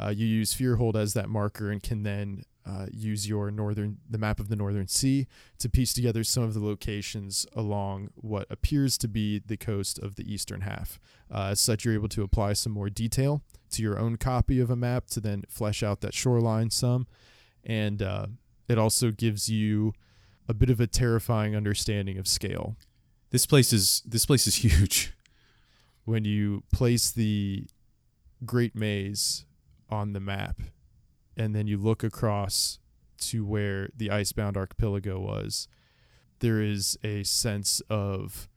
[0.00, 4.18] uh, you use Fearhold as that marker and can then uh, use your northern the
[4.18, 5.26] map of the northern sea
[5.58, 10.16] to piece together some of the locations along what appears to be the coast of
[10.16, 11.00] the eastern half.
[11.32, 14.70] Uh, as such, you're able to apply some more detail to your own copy of
[14.70, 17.06] a map to then flesh out that shoreline some.
[17.64, 18.26] And uh,
[18.68, 19.94] it also gives you
[20.48, 22.76] a bit of a terrifying understanding of scale.
[23.30, 25.14] This place is this place is huge.
[26.04, 27.66] When you place the
[28.44, 29.44] Great Maze
[29.90, 30.60] on the map
[31.38, 32.78] and then you look across
[33.18, 35.68] to where the icebound archipelago was,
[36.40, 38.48] there is a sense of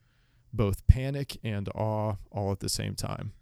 [0.54, 3.34] both panic and awe all at the same time.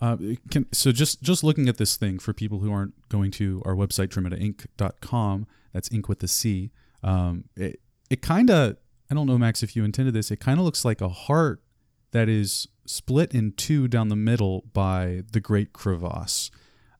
[0.00, 0.16] Uh,
[0.50, 3.74] can, so just just looking at this thing for people who aren't going to our
[3.74, 6.72] website dromadainc.com, that's ink with the C.
[7.04, 7.80] Um, it
[8.10, 8.76] it kind of
[9.10, 10.30] I don't know Max if you intended this.
[10.30, 11.62] It kind of looks like a heart
[12.10, 16.50] that is split in two down the middle by the Great Crevasse.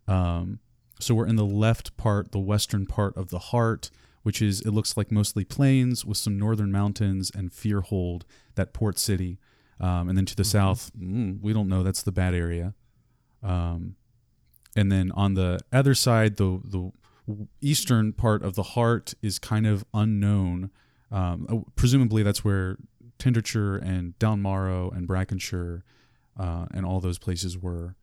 [0.07, 0.61] Um,
[1.03, 3.91] so we're in the left part, the western part of the heart,
[4.23, 8.23] which is it looks like mostly plains with some northern mountains and Fearhold,
[8.55, 9.39] that port city.
[9.81, 11.83] Um, and then to the south, mm, we don't know.
[11.83, 12.75] That's the bad area.
[13.43, 13.97] Um,
[14.77, 16.93] and then on the other side, the the
[17.61, 20.71] eastern part of the heart is kind of unknown.
[21.11, 22.79] Um, uh, presumably, that's where
[23.19, 25.85] Tenderture and Downmarrow and Brackenshire
[26.39, 27.97] uh, and all those places were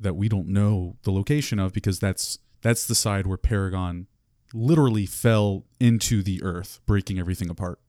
[0.00, 4.06] that we don't know the location of because that's that's the side where Paragon
[4.54, 7.80] literally fell into the earth, breaking everything apart.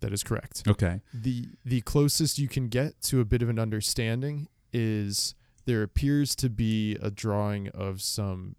[0.00, 0.62] That is correct.
[0.68, 1.00] Okay.
[1.12, 5.34] the the closest you can get to a bit of an understanding is
[5.64, 8.56] there appears to be a drawing of some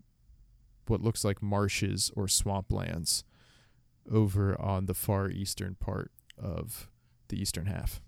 [0.87, 3.23] what looks like marshes or swamplands
[4.11, 6.89] over on the far eastern part of
[7.29, 8.01] the eastern half.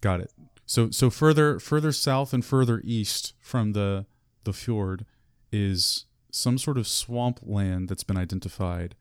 [0.00, 0.32] Got it.
[0.64, 4.06] So so further further south and further east from the
[4.48, 5.04] the fjord
[5.52, 8.94] is some sort of swamp land that's been identified,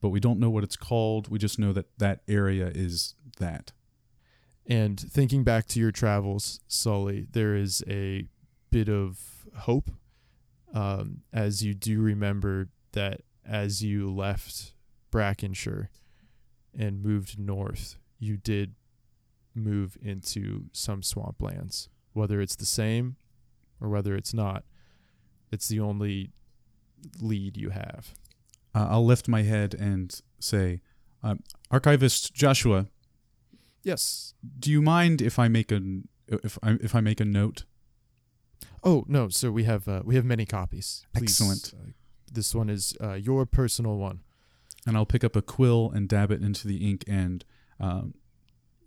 [0.00, 1.28] but we don't know what it's called.
[1.28, 3.72] We just know that that area is that.
[4.66, 8.28] And thinking back to your travels, Sully, there is a
[8.70, 9.18] bit of
[9.56, 9.90] hope
[10.72, 14.74] um, as you do remember that as you left
[15.10, 15.90] Brackenshire
[16.76, 18.74] and moved north, you did
[19.56, 21.88] move into some swamplands.
[22.12, 23.16] Whether it's the same
[23.80, 24.64] or whether it's not,
[25.54, 26.30] it's the only
[27.20, 28.14] lead you have.
[28.74, 30.80] Uh, I'll lift my head and say,
[31.22, 31.40] um,
[31.70, 32.86] Archivist Joshua,
[33.82, 34.34] Yes.
[34.58, 35.80] do you mind if I make a
[36.28, 37.64] if I if I make a note?
[38.82, 39.50] Oh no, sir.
[39.50, 41.06] We have uh, we have many copies.
[41.14, 41.72] Please, Excellent.
[41.74, 41.90] uh,
[42.32, 44.20] this one is uh, your personal one.
[44.86, 47.44] and I'll pick up a quill and dab it into the ink and
[47.80, 48.14] um,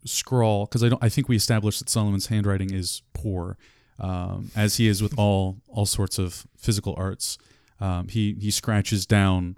[0.06, 1.04] scrawl because I don't.
[1.04, 3.58] I think we established that Solomon's handwriting is poor,
[4.00, 7.38] um, as he is with all all sorts of physical arts.
[7.80, 9.58] Um, he he scratches down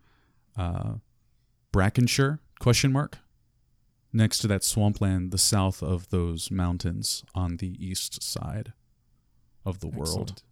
[0.57, 0.93] uh,
[1.71, 3.17] Brackenshire question mark
[4.11, 8.73] next to that swampland, the south of those mountains on the east side
[9.65, 10.43] of the world.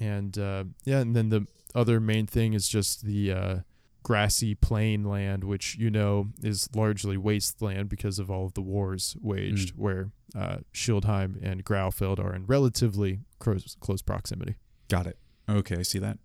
[0.00, 3.56] And uh, yeah, and then the other main thing is just the uh,
[4.02, 9.16] grassy plain land, which you know is largely wasteland because of all of the wars
[9.20, 14.56] waged, where uh, Schildheim and Graufeld are in relatively close, close proximity.
[14.88, 15.18] Got it.
[15.48, 16.18] Okay, I see that.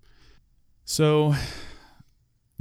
[0.85, 1.35] So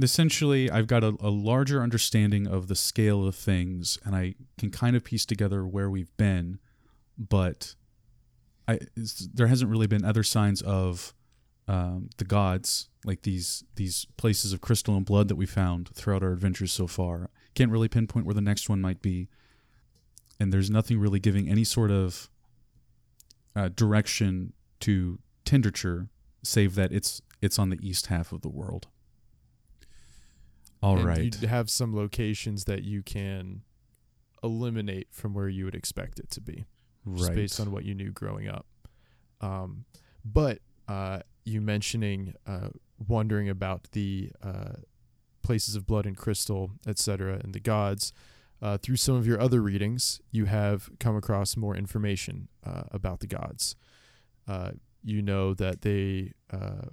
[0.01, 4.69] essentially, I've got a, a larger understanding of the scale of things, and I can
[4.69, 6.59] kind of piece together where we've been,
[7.17, 7.75] but
[8.67, 8.79] I
[9.33, 11.13] there hasn't really been other signs of
[11.67, 16.23] um, the gods like these these places of crystal and blood that we found throughout
[16.23, 17.29] our adventures so far.
[17.55, 19.27] Can't really pinpoint where the next one might be,
[20.39, 22.29] and there's nothing really giving any sort of
[23.55, 26.09] uh, direction to Tenderture,
[26.43, 28.87] save that it's it's on the east half of the world.
[30.81, 31.41] All and right.
[31.41, 33.61] You have some locations that you can
[34.43, 36.65] eliminate from where you would expect it to be,
[37.15, 37.35] just right.
[37.35, 38.65] based on what you knew growing up.
[39.41, 39.85] Um,
[40.23, 42.69] but uh, you mentioning uh,
[43.07, 44.73] wondering about the uh,
[45.41, 48.11] places of blood and crystal, etc., and the gods.
[48.61, 53.19] Uh, through some of your other readings, you have come across more information uh, about
[53.19, 53.75] the gods.
[54.47, 54.71] Uh,
[55.03, 56.87] you know that they uh,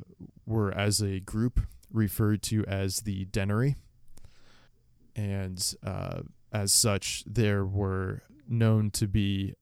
[0.46, 3.76] were, as a group, referred to as the Denery.
[5.16, 5.74] And
[6.52, 9.54] as such, there were known to be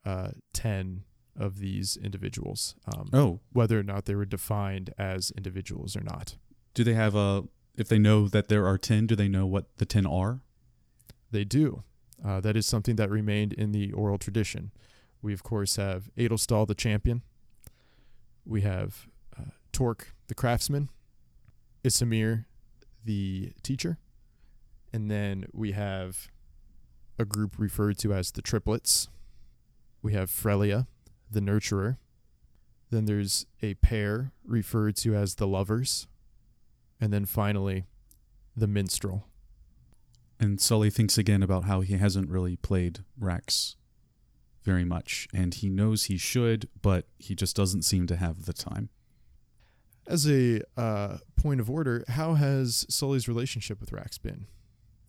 [0.54, 1.04] 10
[1.38, 6.36] of these individuals, um, oh, whether or not they were defined as individuals or not.
[6.74, 7.44] do they have a?
[7.74, 10.40] If they know that there are ten, do they know what the ten are?
[11.30, 11.82] They do.
[12.24, 14.70] Uh, that is something that remained in the oral tradition.
[15.22, 17.22] We, of course, have Adelstal the champion.
[18.44, 19.08] We have
[19.38, 20.88] uh, Torque the craftsman.
[21.84, 22.44] Isamir
[23.04, 23.98] the teacher.
[24.92, 26.28] And then we have
[27.18, 29.08] a group referred to as the triplets.
[30.02, 30.86] We have Frelia,
[31.32, 31.96] the nurturer.
[32.90, 36.06] Then there's a pair referred to as the lovers.
[37.00, 37.86] And then finally,
[38.56, 39.26] the minstrel.
[40.38, 43.76] And Sully thinks again about how he hasn't really played Rax
[44.64, 48.52] very much, and he knows he should, but he just doesn't seem to have the
[48.52, 48.88] time.
[50.06, 54.46] As a uh, point of order, how has Sully's relationship with Rax been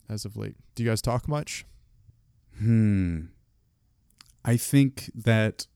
[0.10, 0.56] as of late?
[0.76, 1.66] Do you guys talk much?
[2.60, 3.26] Hmm.
[4.46, 5.68] I think that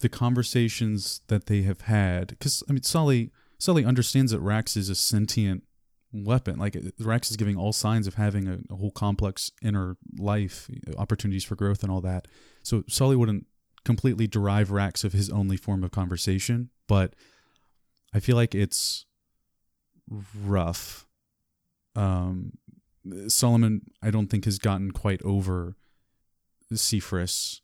[0.00, 4.88] the conversations that they have had, because I mean, Sully Sully understands that Rax is
[4.88, 5.64] a sentient
[6.12, 6.58] weapon.
[6.58, 11.44] Like Rax is giving all signs of having a, a whole complex inner life, opportunities
[11.44, 12.26] for growth, and all that.
[12.62, 13.46] So Sully wouldn't
[13.84, 17.14] completely derive Rax of his only form of conversation, but
[18.12, 19.06] I feel like it's
[20.44, 21.06] rough.
[21.94, 22.52] Um,
[23.28, 25.76] Solomon, I don't think has gotten quite over
[26.72, 27.60] Cephras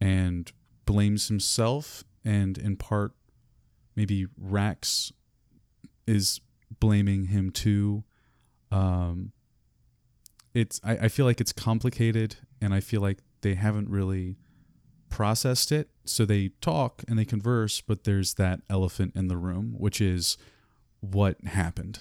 [0.00, 0.50] and
[0.90, 3.12] blames himself, and in part,
[3.94, 5.12] maybe Rax
[6.04, 6.40] is
[6.80, 8.02] blaming him too.
[8.72, 9.30] Um,
[10.52, 14.34] it's I, I feel like it's complicated, and I feel like they haven't really
[15.10, 15.90] processed it.
[16.04, 20.36] So they talk and they converse, but there's that elephant in the room, which is
[20.98, 22.00] what happened.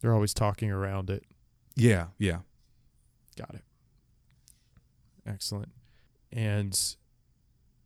[0.00, 1.24] They're always talking around it.
[1.74, 2.40] Yeah, yeah.
[3.38, 3.64] Got it.
[5.26, 5.70] Excellent.
[6.30, 6.78] And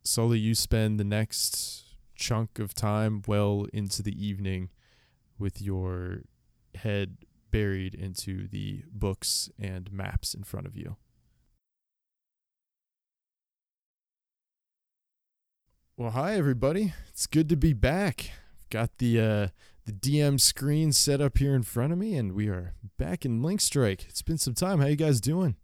[0.03, 1.83] Sully, you spend the next
[2.15, 4.69] chunk of time well into the evening
[5.37, 6.21] with your
[6.75, 7.17] head
[7.51, 10.95] buried into the books and maps in front of you.
[15.97, 16.93] Well, hi everybody.
[17.09, 18.31] It's good to be back.
[18.59, 19.47] I've got the uh,
[19.85, 23.43] the DM screen set up here in front of me, and we are back in
[23.43, 24.05] Link Strike.
[24.09, 24.79] It's been some time.
[24.79, 25.57] How you guys doing?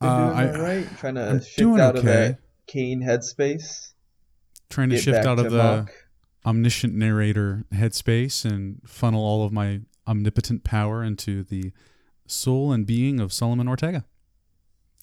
[0.00, 0.96] Been Uh, doing I- all right.
[0.98, 2.12] Trying to I'm shift doing out of okay.
[2.36, 3.92] that Kane headspace.
[4.70, 5.90] Trying to shift out to of the Mach.
[6.46, 11.72] omniscient narrator headspace and funnel all of my omnipotent power into the
[12.26, 14.04] soul and being of Solomon Ortega.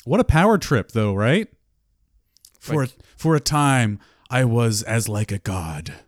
[0.05, 1.47] What a power trip, though, right?
[2.60, 3.99] For Like- a, for a time,
[4.30, 5.93] I was as like a god.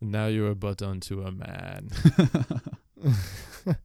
[0.00, 1.88] Now you are but unto a man.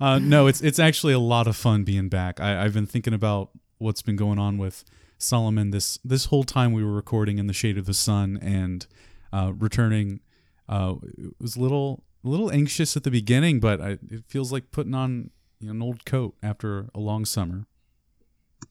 [0.00, 2.40] uh, no, it's it's actually a lot of fun being back.
[2.40, 4.84] I, I've been thinking about what's been going on with
[5.18, 8.86] Solomon this this whole time we were recording in the shade of the sun and
[9.32, 10.20] uh, returning.
[10.68, 14.52] Uh, it was a little a little anxious at the beginning, but I, it feels
[14.52, 17.66] like putting on you know, an old coat after a long summer,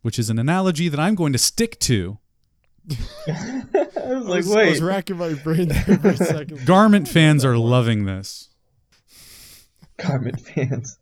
[0.01, 2.17] which is an analogy that I'm going to stick to.
[3.27, 4.69] I was I like, was, I wait.
[4.69, 6.65] was racking my brain there for a second.
[6.65, 8.49] Garment fans are loving this.
[9.97, 10.97] Garment fans.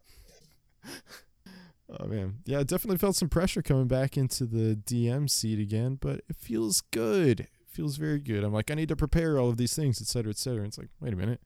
[1.99, 5.97] Oh man, yeah, I definitely felt some pressure coming back into the DM seat again,
[6.01, 7.41] but it feels good.
[7.41, 8.43] It feels very good.
[8.43, 10.65] I'm like, I need to prepare all of these things, et cetera, et cetera.
[10.65, 11.41] It's like, wait a minute,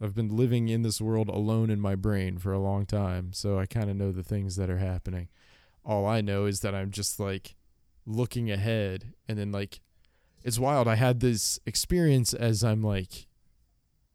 [0.00, 3.58] I've been living in this world alone in my brain for a long time, so
[3.58, 5.28] I kind of know the things that are happening.
[5.84, 7.54] All I know is that I'm just like
[8.06, 9.80] looking ahead, and then like,
[10.42, 10.86] it's wild.
[10.86, 13.26] I had this experience as I'm like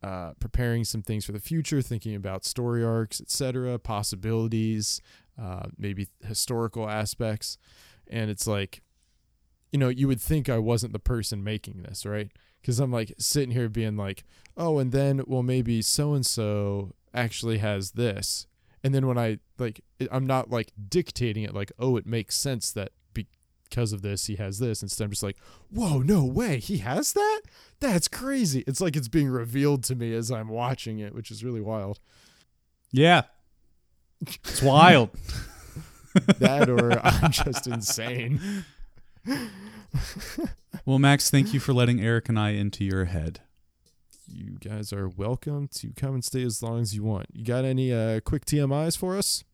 [0.03, 5.01] uh, preparing some things for the future, thinking about story arcs, etc., possibilities,
[5.39, 7.57] uh, maybe historical aspects.
[8.07, 8.81] And it's like,
[9.71, 12.29] you know, you would think I wasn't the person making this, right?
[12.61, 14.23] Because I'm like sitting here being like,
[14.57, 18.47] oh, and then, well, maybe so and so actually has this.
[18.83, 22.71] And then when I like, I'm not like dictating it, like, oh, it makes sense
[22.71, 24.83] that because of this, he has this.
[24.83, 25.37] Instead, I'm just like,
[25.69, 27.41] whoa, no way, he has that?
[27.79, 28.65] That's crazy.
[28.67, 31.99] It's like it's being revealed to me as I'm watching it, which is really wild.
[32.91, 33.23] Yeah.
[34.21, 35.09] It's wild.
[36.39, 38.65] That or I'm just insane.
[40.85, 43.39] well, Max, thank you for letting Eric and I into your head.
[44.27, 47.27] You guys are welcome to come and stay as long as you want.
[47.31, 49.45] You got any uh, quick TMIs for us?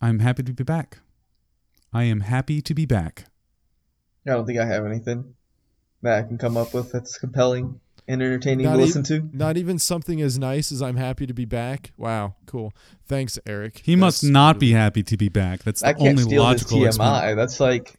[0.00, 0.98] I'm happy to be back.
[1.90, 3.24] I am happy to be back.
[4.26, 5.36] I don't think I have anything
[6.02, 9.28] that I can come up with that's compelling and entertaining Not to e- listen to.
[9.32, 11.92] Not even something as nice as I'm happy to be back.
[11.96, 12.72] Wow, cool.
[13.06, 13.82] Thanks, Eric.
[13.84, 15.62] He must That's not be happy to be back.
[15.62, 17.28] That's the I can't only steal his logical explanation.
[17.32, 17.36] TMI.
[17.36, 17.94] That's like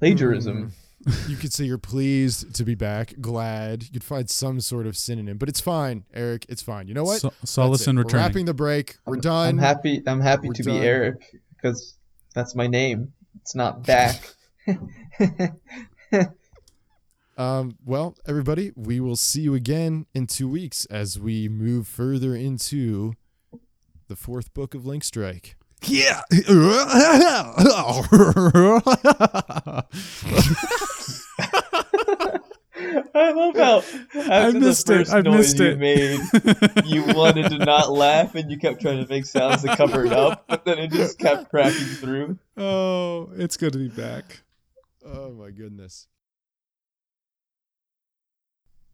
[0.00, 0.72] plagiarism.
[1.06, 1.28] Mm.
[1.28, 3.84] You could say you're pleased to be back, glad.
[3.84, 6.46] You could find some sort of synonym, but it's fine, Eric.
[6.48, 6.88] It's fine.
[6.88, 7.20] You know what?
[7.20, 7.90] So- That's solace it.
[7.90, 8.96] in We're wrapping the break.
[9.06, 9.48] We're I'm- done.
[9.50, 10.02] I'm happy.
[10.06, 10.80] I'm happy We're to done.
[10.80, 11.22] be Eric
[11.54, 11.94] because
[12.34, 13.12] that's my name.
[13.42, 14.34] It's not back.
[17.36, 22.34] Um, well, everybody, we will see you again in two weeks as we move further
[22.34, 23.12] into
[24.08, 25.56] the fourth book of Link Strike.
[25.82, 26.22] Yeah.
[33.14, 34.98] I love how after missed the it.
[34.98, 35.78] first I noise missed you it.
[35.78, 36.20] made,
[36.86, 40.12] you wanted to not laugh and you kept trying to make sounds to cover it
[40.12, 42.38] up, but then it just kept cracking through.
[42.56, 44.40] oh, it's good to be back.
[45.04, 46.06] Oh my goodness.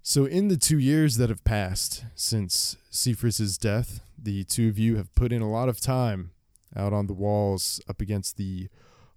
[0.04, 4.96] So, in the two years that have passed since Cephas's death, the two of you
[4.96, 6.32] have put in a lot of time
[6.74, 8.68] out on the walls up against the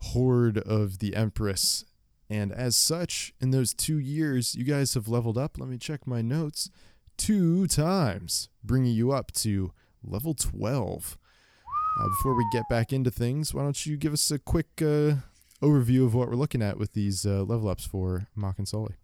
[0.02, 1.86] horde of the Empress.
[2.30, 5.58] And as such, in those two years, you guys have leveled up.
[5.58, 6.70] Let me check my notes.
[7.18, 9.72] Two times, bringing you up to
[10.04, 11.18] level 12.
[12.00, 15.16] Uh, before we get back into things, why don't you give us a quick uh,
[15.64, 18.98] overview of what we're looking at with these uh, level ups for Mock and Sully.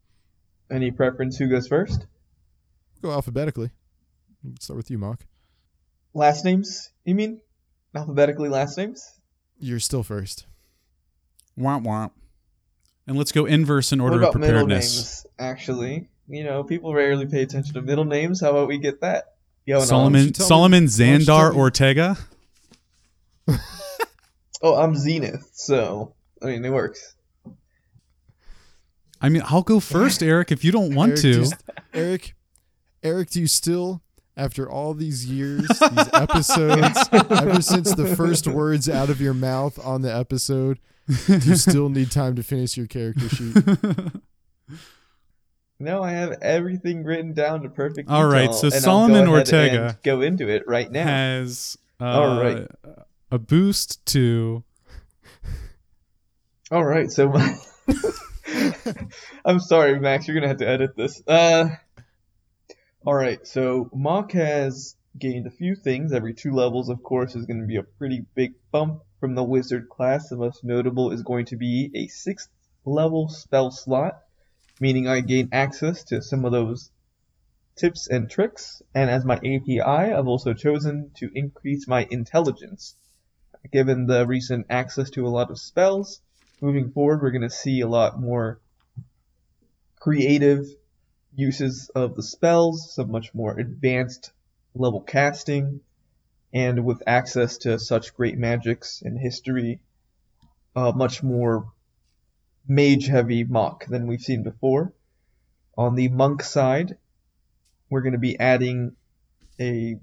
[0.71, 1.37] Any preference?
[1.37, 2.05] Who goes first?
[3.01, 3.71] Go alphabetically.
[4.43, 5.25] We can Start with you, Mock.
[6.13, 6.91] Last names?
[7.05, 7.41] You mean
[7.95, 8.49] alphabetically?
[8.49, 9.03] Last names?
[9.59, 10.45] You're still first.
[11.59, 12.11] Womp womp.
[13.07, 14.95] And let's go inverse in order what of about middle preparedness.
[14.95, 15.25] names?
[15.39, 18.41] Actually, you know, people rarely pay attention to middle names.
[18.41, 19.35] How about we get that?
[19.67, 19.87] Going on?
[19.87, 22.17] Solomon you tell me- Solomon why don't you tell Xandar me- Ortega.
[24.63, 27.15] Oh, I'm Zenith, so I mean, it works.
[29.21, 31.33] I mean, I'll go first, Eric, if you don't want Eric, to.
[31.33, 31.61] do you st-
[31.93, 32.35] Eric,
[33.03, 34.01] Eric, do you still,
[34.35, 39.77] after all these years, these episodes, ever since the first words out of your mouth
[39.85, 40.79] on the episode,
[41.27, 43.55] do you still need time to finish your character sheet?
[45.79, 48.07] No, I have everything written down to perfect.
[48.07, 51.03] All right, detail, so and I'll go Solomon Ortega go into it right now.
[51.05, 52.67] has uh, All right.
[53.31, 54.63] a boost to
[56.69, 57.55] All right, so my
[59.45, 61.21] I'm sorry, Max, you're gonna have to edit this.
[61.27, 61.69] Uh,
[63.05, 66.13] all right, so Mock has gained a few things.
[66.13, 69.43] Every two levels, of course, is going to be a pretty big bump from the
[69.43, 70.29] wizard class.
[70.29, 72.49] The most notable is going to be a sixth
[72.85, 74.21] level spell slot,
[74.79, 76.91] meaning I gain access to some of those
[77.75, 78.81] tips and tricks.
[78.93, 82.95] And as my ASI, I've also chosen to increase my intelligence.
[83.71, 86.21] Given the recent access to a lot of spells,
[86.61, 88.59] moving forward, we're going to see a lot more
[89.99, 90.65] creative
[91.35, 94.31] uses of the spells, some much more advanced
[94.75, 95.81] level casting,
[96.53, 99.79] and with access to such great magics and history,
[100.75, 101.71] uh, much more
[102.67, 104.93] mage heavy Mock than we've seen before.
[105.77, 106.97] On the monk side,
[107.89, 108.95] we're going to be adding
[109.59, 109.97] a.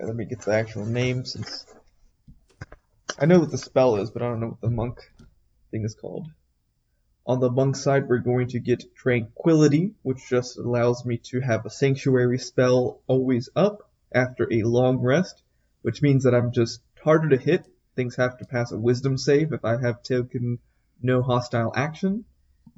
[0.00, 1.66] Let me get the actual name since
[3.18, 5.00] I know what the spell is, but I don't know what the monk
[5.70, 6.28] thing is called.
[7.26, 11.66] On the monk side, we're going to get Tranquility, which just allows me to have
[11.66, 15.42] a sanctuary spell always up after a long rest,
[15.82, 17.66] which means that I'm just harder to hit.
[17.96, 20.58] Things have to pass a wisdom save if I have taken
[21.02, 22.24] no hostile action,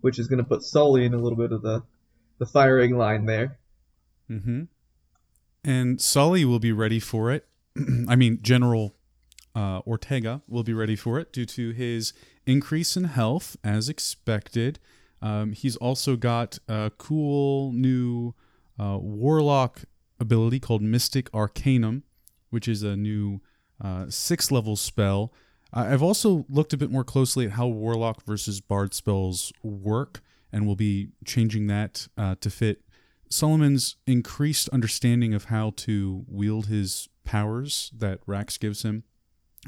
[0.01, 1.84] which is going to put Sully in a little bit of the,
[2.38, 3.59] the firing line there.
[4.28, 4.64] Mm-hmm.
[5.62, 7.47] And Sully will be ready for it.
[8.09, 8.97] I mean, General
[9.55, 12.12] uh, Ortega will be ready for it due to his
[12.46, 14.78] increase in health, as expected.
[15.22, 18.34] Um, he's also got a cool new
[18.78, 19.82] uh, warlock
[20.18, 22.05] ability called Mystic Arcanum,
[22.51, 23.40] which is a new
[23.82, 25.32] uh, six level spell.
[25.72, 30.20] I've also looked a bit more closely at how warlock versus bard spells work,
[30.53, 32.82] and we'll be changing that uh, to fit
[33.30, 39.05] Solomon's increased understanding of how to wield his powers that Rax gives him.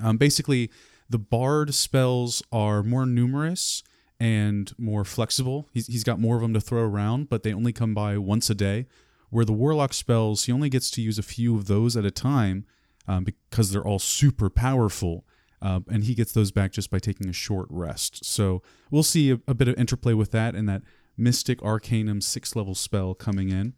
[0.01, 0.71] Um, basically,
[1.11, 3.83] the bard spells are more numerous
[4.21, 5.69] and more flexible.
[5.73, 8.49] He's, he's got more of them to throw around, but they only come by once
[8.49, 8.87] a day.
[9.33, 12.11] where the warlock spells he only gets to use a few of those at a
[12.11, 12.67] time
[13.09, 15.25] um, because they're all super powerful.
[15.63, 18.25] Uh, and he gets those back just by taking a short rest.
[18.27, 20.83] So we'll see a, a bit of interplay with that and that
[21.17, 23.73] Mystic Arcanum six level spell coming in.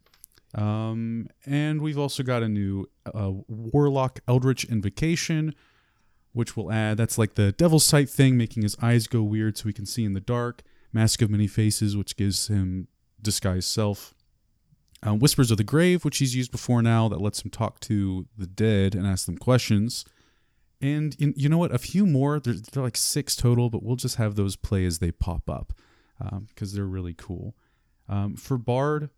[0.55, 5.55] Um, and we've also got a new uh, Warlock Eldritch Invocation,
[6.35, 9.67] which we'll add that's like the Devil's Sight thing, making his eyes go weird so
[9.67, 10.61] he can see in the dark.
[10.91, 12.87] Mask of Many Faces, which gives him
[13.21, 14.13] disguised self.
[15.05, 18.27] Uh, Whispers of the Grave, which he's used before now, that lets him talk to
[18.37, 20.05] the dead and ask them questions.
[20.81, 21.73] And in, you know what?
[21.73, 22.39] A few more.
[22.39, 25.73] They're, they're like six total, but we'll just have those play as they pop up
[26.17, 27.55] because um, they're really cool.
[28.07, 29.09] Um, for Bard,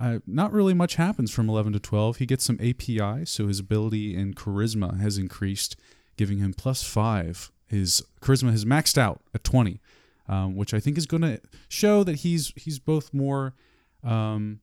[0.00, 2.18] uh, not really much happens from 11 to 12.
[2.18, 5.76] He gets some ASI, so his ability in charisma has increased,
[6.18, 7.50] giving him plus five.
[7.66, 9.80] His charisma has maxed out at 20,
[10.28, 13.54] um, which I think is going to show that he's he's both more
[14.04, 14.60] um,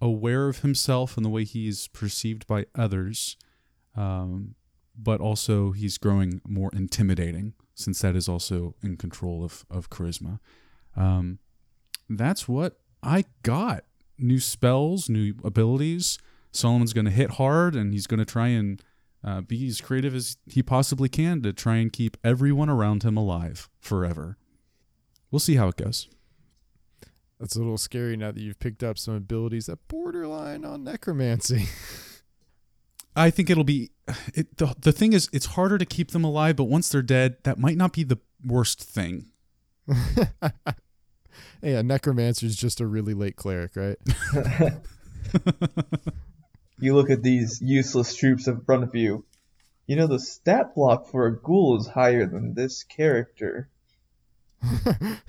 [0.00, 3.36] aware of himself and the way he's perceived by others,
[3.96, 4.56] um,
[4.96, 10.40] but also he's growing more intimidating since that is also in control of of charisma.
[10.96, 11.38] Um,
[12.08, 13.84] that's what I got.
[14.18, 16.18] New spells, new abilities.
[16.52, 18.82] Solomon's going to hit hard, and he's going to try and
[19.26, 23.16] uh, be as creative as he possibly can to try and keep everyone around him
[23.16, 24.38] alive forever.
[25.30, 26.08] We'll see how it goes.
[27.40, 31.66] That's a little scary now that you've picked up some abilities that borderline on necromancy.
[33.16, 33.90] I think it'll be
[34.34, 37.38] it, the the thing is it's harder to keep them alive, but once they're dead,
[37.44, 39.26] that might not be the worst thing.
[41.62, 43.96] hey, a necromancer is just a really late cleric, right?
[46.78, 49.24] you look at these useless troops in front of you.
[49.86, 53.68] You know the stat block for a ghoul is higher than this character.
[54.62, 55.20] I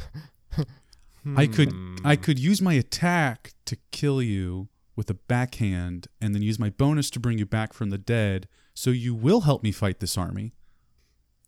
[1.46, 1.52] hmm.
[1.52, 1.74] could
[2.04, 6.70] I could use my attack to kill you with a backhand and then use my
[6.70, 10.18] bonus to bring you back from the dead, so you will help me fight this
[10.18, 10.54] army.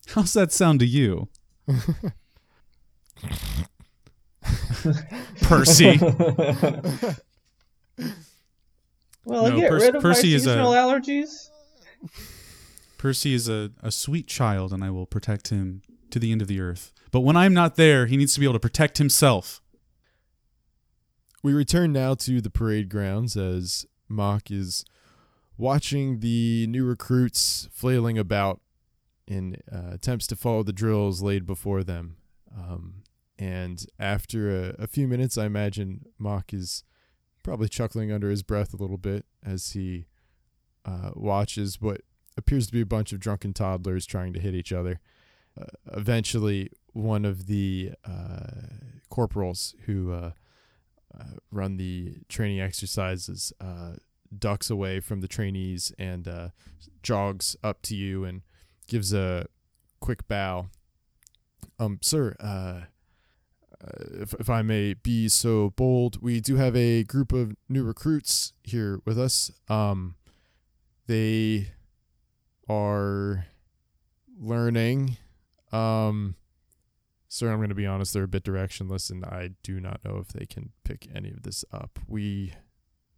[0.10, 1.30] How's that sound to you?
[5.42, 6.00] Percy.
[9.30, 11.50] well, I No, get Pers- rid of Percy my is a- seasonal allergies.
[12.98, 16.48] Percy is a, a sweet child, and I will protect him to the end of
[16.48, 16.92] the earth.
[17.12, 19.62] But when I'm not there, he needs to be able to protect himself.
[21.42, 24.84] We return now to the parade grounds as Mock is
[25.58, 28.60] watching the new recruits flailing about
[29.28, 32.18] in uh, attempts to follow the drills laid before them.
[32.56, 33.04] Um,
[33.38, 36.84] and after a, a few minutes, I imagine Mock is
[37.50, 40.06] probably chuckling under his breath a little bit as he
[40.86, 42.02] uh, watches what
[42.38, 45.00] appears to be a bunch of drunken toddlers trying to hit each other.
[45.60, 48.52] Uh, eventually, one of the uh,
[49.10, 50.32] corporals who uh,
[51.20, 53.94] uh, run the training exercises uh,
[54.38, 56.30] ducks away from the trainees and
[57.02, 58.44] jogs up to you and
[58.86, 59.48] gives a
[60.00, 60.68] quick bow.
[61.80, 62.36] Um, sir,
[64.12, 68.54] if, if I may be so bold, we do have a group of new recruits
[68.64, 69.52] here with us.
[69.68, 70.16] Um,
[71.08, 71.72] they
[72.68, 73.48] are
[74.40, 75.18] learning.
[75.72, 76.36] Um,
[77.28, 80.18] sir, I'm going to be honest, they're a bit directionless, and I do not know
[80.18, 82.00] if they can pick any of this up.
[82.08, 82.54] We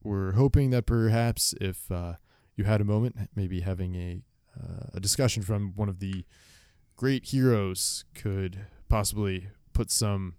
[0.03, 2.14] were hoping that perhaps if uh,
[2.55, 4.22] you had a moment, maybe having a
[4.59, 6.26] uh, a discussion from one of the
[6.97, 10.36] great heroes could possibly put some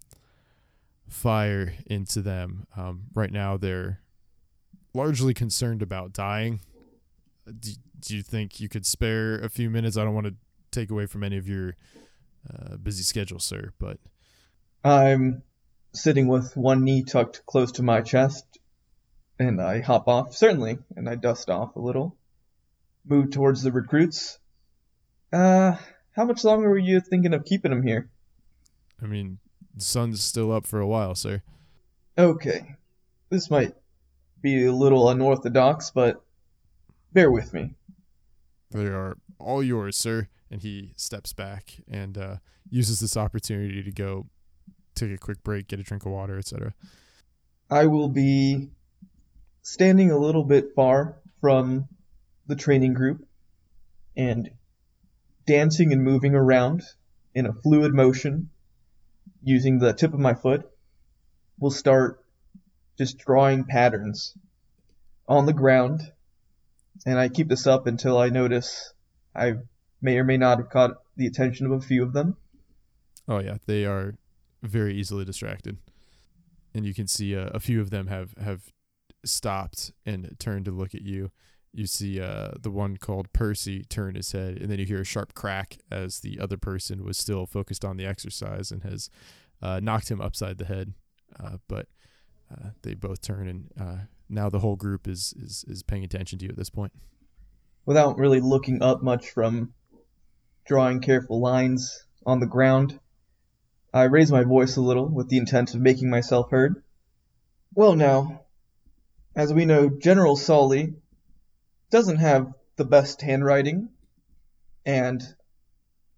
[1.12, 2.66] fire into them.
[2.76, 4.00] Um, right now, they're
[4.94, 6.60] largely concerned about dying.
[7.46, 9.96] Do, do you think you could spare a few minutes?
[9.96, 10.34] I don't want to
[10.70, 11.76] take away from any of your
[12.52, 13.98] uh, busy schedule, sir, but
[14.84, 15.42] I'm
[15.92, 18.44] sitting with one knee tucked close to my chest,
[19.38, 22.16] and I hop off, certainly, and I dust off a little.
[23.04, 24.38] Move towards the recruits.
[25.32, 25.76] Uh,
[26.12, 28.08] how much longer were you thinking of keeping them here?
[29.02, 29.38] I mean,
[29.74, 31.42] the sun's still up for a while, sir.
[32.18, 32.76] Okay.
[33.30, 33.74] This might
[34.42, 36.22] be a little unorthodox, but
[37.12, 37.74] bear with me.
[38.70, 40.28] They are all yours, sir.
[40.50, 42.36] And he steps back and uh,
[42.68, 44.26] uses this opportunity to go
[44.94, 46.74] take a quick break, get a drink of water, etc.
[47.70, 48.68] I will be
[49.62, 51.88] standing a little bit far from
[52.46, 53.26] the training group
[54.16, 54.50] and
[55.46, 56.82] dancing and moving around
[57.34, 58.50] in a fluid motion
[59.42, 60.68] using the tip of my foot.
[61.58, 62.24] We'll start
[62.98, 64.34] just drawing patterns
[65.28, 66.02] on the ground,
[67.06, 68.92] and I keep this up until I notice
[69.34, 69.54] I
[70.00, 72.36] may or may not have caught the attention of a few of them.
[73.28, 74.14] Oh yeah, they are
[74.62, 75.78] very easily distracted,
[76.74, 78.72] and you can see uh, a few of them have have
[79.24, 81.30] stopped and turned to look at you.
[81.74, 85.04] You see uh, the one called Percy turn his head, and then you hear a
[85.04, 89.08] sharp crack as the other person was still focused on the exercise and has
[89.62, 90.92] uh, knocked him upside the head.
[91.42, 91.86] Uh, but
[92.52, 96.38] uh, they both turn, and uh, now the whole group is, is is paying attention
[96.38, 96.92] to you at this point.
[97.86, 99.72] Without really looking up much from
[100.66, 103.00] drawing careful lines on the ground,
[103.94, 106.82] I raise my voice a little with the intent of making myself heard.
[107.74, 108.42] Well, now,
[109.34, 110.94] as we know, General Sully
[111.92, 113.90] doesn't have the best handwriting,
[114.86, 115.22] and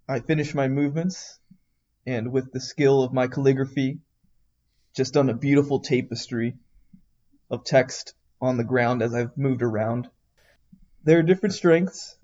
[0.08, 1.40] I finish my movements,
[2.06, 3.98] and with the skill of my calligraphy,
[4.94, 6.54] just done a beautiful tapestry
[7.50, 10.08] of text on the ground as I've moved around.
[11.02, 12.16] There are different strengths,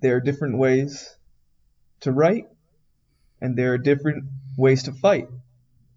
[0.00, 1.16] there are different ways
[2.00, 2.48] to write,
[3.40, 4.24] and there are different
[4.58, 5.28] ways to fight.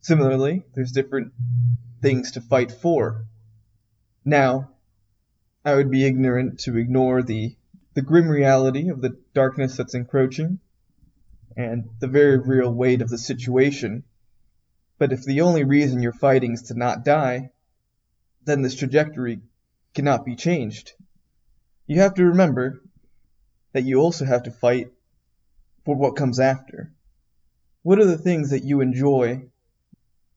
[0.02, 1.34] Similarly, there's different
[2.04, 3.26] things to fight for.
[4.24, 4.70] Now,
[5.66, 7.55] I would be ignorant to ignore the,
[7.93, 10.60] the grim reality of the darkness that's encroaching
[11.57, 14.03] and the very real weight of the situation.
[14.97, 17.51] But if the only reason you're fighting is to not die,
[18.45, 19.41] then this trajectory
[19.93, 20.93] cannot be changed.
[21.88, 22.82] You have to remember
[23.74, 24.93] that you also have to fight
[25.84, 26.93] for what comes after.
[27.84, 29.49] What are the things that you enjoy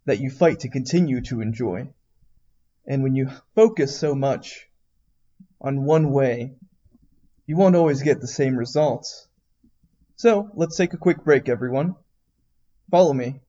[0.05, 1.91] that you fight to continue to enjoy?
[2.87, 4.69] And when you focus so much
[5.63, 6.53] on one way,
[7.47, 9.29] you won't always get the same results.
[10.17, 11.95] So, let's take a quick break, everyone.
[12.91, 13.41] Follow me.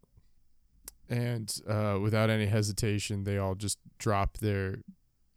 [1.10, 4.78] And uh, without any hesitation, they all just drop their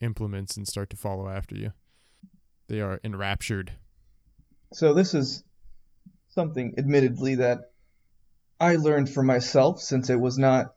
[0.00, 1.72] implements and start to follow after you.
[2.68, 3.72] They are enraptured.
[4.72, 5.42] So, this is
[6.28, 7.70] something, admittedly, that
[8.60, 10.74] I learned for myself since it was not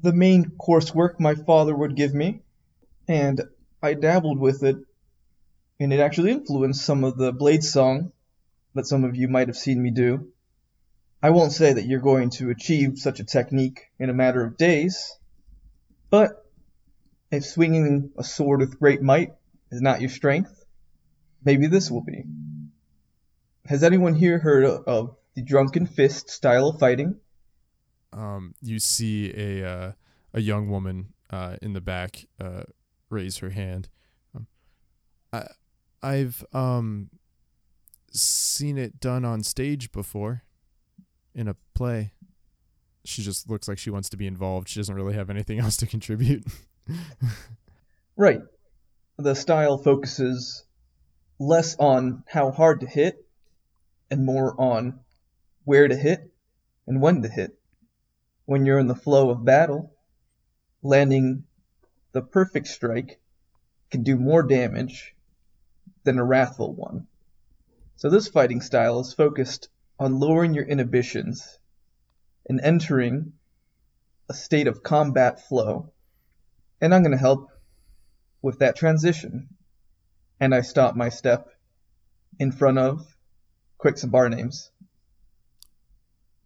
[0.00, 2.42] the main coursework my father would give me.
[3.08, 3.40] And
[3.82, 4.76] I dabbled with it
[5.82, 8.12] and it actually influenced some of the Blade song
[8.74, 10.28] that some of you might have seen me do.
[11.20, 14.56] I won't say that you're going to achieve such a technique in a matter of
[14.56, 15.18] days,
[16.08, 16.46] but
[17.30, 19.32] if swinging a sword with great might
[19.70, 20.64] is not your strength,
[21.44, 22.24] maybe this will be.
[23.66, 27.16] Has anyone here heard of the drunken fist style of fighting?
[28.12, 29.92] Um, you see a uh,
[30.34, 32.64] a young woman uh, in the back uh,
[33.10, 33.88] raise her hand.
[34.36, 34.46] Um,
[35.32, 35.46] I
[36.02, 37.10] I've um
[38.10, 40.42] seen it done on stage before
[41.34, 42.12] in a play.
[43.04, 44.68] She just looks like she wants to be involved.
[44.68, 46.44] She doesn't really have anything else to contribute.
[48.16, 48.40] right.
[49.18, 50.64] The style focuses
[51.38, 53.26] less on how hard to hit
[54.10, 55.00] and more on
[55.64, 56.32] where to hit
[56.86, 57.58] and when to hit.
[58.44, 59.94] When you're in the flow of battle,
[60.82, 61.44] landing
[62.12, 63.20] the perfect strike
[63.90, 65.14] can do more damage
[66.04, 67.06] than a wrathful one.
[67.96, 71.58] So this fighting style is focused on lowering your inhibitions
[72.48, 73.32] and entering
[74.28, 75.92] a state of combat flow.
[76.80, 77.50] And I'm going to help
[78.40, 79.48] with that transition.
[80.40, 81.48] And I stop my step
[82.38, 83.06] in front of
[83.78, 84.70] quick some bar names.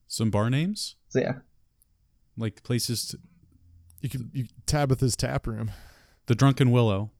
[0.06, 0.96] Some bar names?
[1.08, 1.38] So yeah.
[2.36, 3.18] Like places to,
[4.02, 5.70] you can you Tabitha's tap room.
[6.26, 7.12] The Drunken Willow.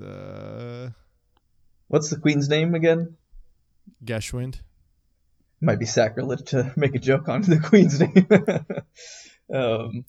[0.00, 0.94] The
[1.88, 3.16] What's the queen's name again?
[4.02, 4.60] Geshwind.
[5.60, 8.26] Might be sacrilege to make a joke on the queen's name.
[9.54, 10.04] um,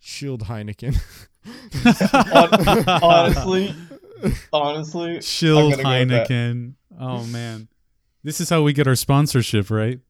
[0.00, 1.00] Shield Heineken.
[3.02, 3.74] honestly,
[4.52, 6.28] honestly, Shield I'm gonna go with that.
[6.28, 6.74] Heineken.
[6.98, 7.68] Oh man.
[8.24, 10.00] This is how we get our sponsorship, right?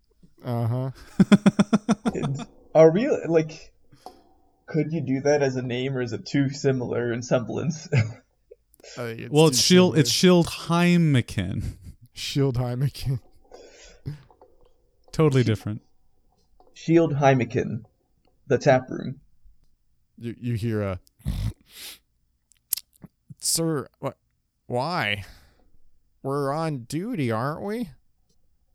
[0.43, 0.91] Uh huh.
[2.75, 3.71] Are we like?
[4.65, 7.87] Could you do that as a name, or is it too similar in semblance?
[8.97, 11.77] Oh, well, it's Shield it's Shield Heineken.
[12.13, 13.21] Shield Heineken.
[15.13, 15.83] Totally different.
[16.75, 17.83] Shield Heineken,
[18.47, 19.21] the tap room.
[20.17, 21.01] You you hear a.
[23.41, 24.17] Sir, what?
[24.67, 25.25] Why?
[26.23, 27.91] We're on duty, aren't we?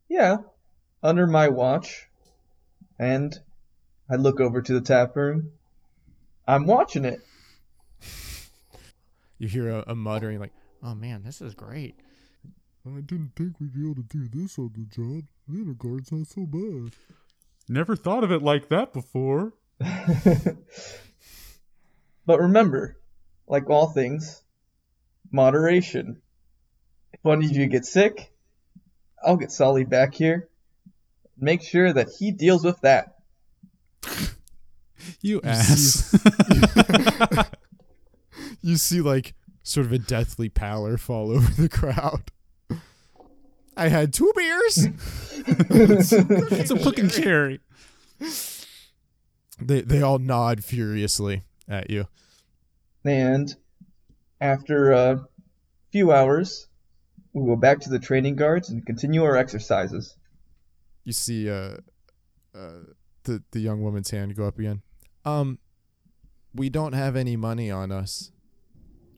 [0.08, 0.38] Yeah,
[1.02, 2.08] under my watch,
[2.98, 3.38] and
[4.10, 5.52] I look over to the tap room.
[6.46, 7.20] I'm watching it.
[9.38, 10.40] You hear a, a muttering oh.
[10.40, 11.96] like, "Oh man, this is great."
[12.86, 15.24] I didn't think we'd be able to do this on the job.
[15.48, 16.92] Vinegar's not so bad.
[17.66, 19.54] Never thought of it like that before.
[22.26, 22.96] But remember,
[23.46, 24.42] like all things,
[25.30, 26.22] moderation.
[27.12, 28.32] If one of you gets sick,
[29.22, 30.48] I'll get Sully back here.
[31.36, 33.16] Make sure that he deals with that.
[35.20, 36.16] You You ass.
[38.64, 42.30] you see like sort of a deathly pallor fall over the crowd.
[43.76, 44.88] I had two beers.
[45.46, 47.60] It's a fucking cherry.
[49.60, 52.06] they they all nod furiously at you.
[53.04, 53.54] And
[54.40, 55.26] after a
[55.92, 56.66] few hours,
[57.34, 60.16] we go back to the training guards and continue our exercises.
[61.04, 61.76] You see uh,
[62.54, 62.84] uh
[63.24, 64.80] the the young woman's hand go up again.
[65.26, 65.58] Um
[66.54, 68.30] we don't have any money on us.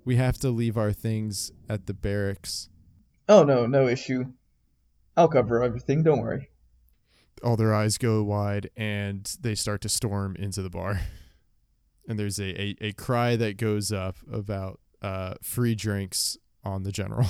[0.07, 2.69] We have to leave our things at the barracks.
[3.29, 4.25] Oh no, no issue.
[5.17, 6.49] I'll cover everything, don't worry.
[7.43, 11.01] all their eyes go wide and they start to storm into the bar.
[12.09, 16.93] And there's a, a, a cry that goes up about uh, free drinks on the
[16.93, 17.27] general.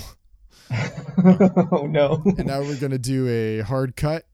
[1.73, 2.23] oh no.
[2.37, 4.27] and now we're going to do a hard cut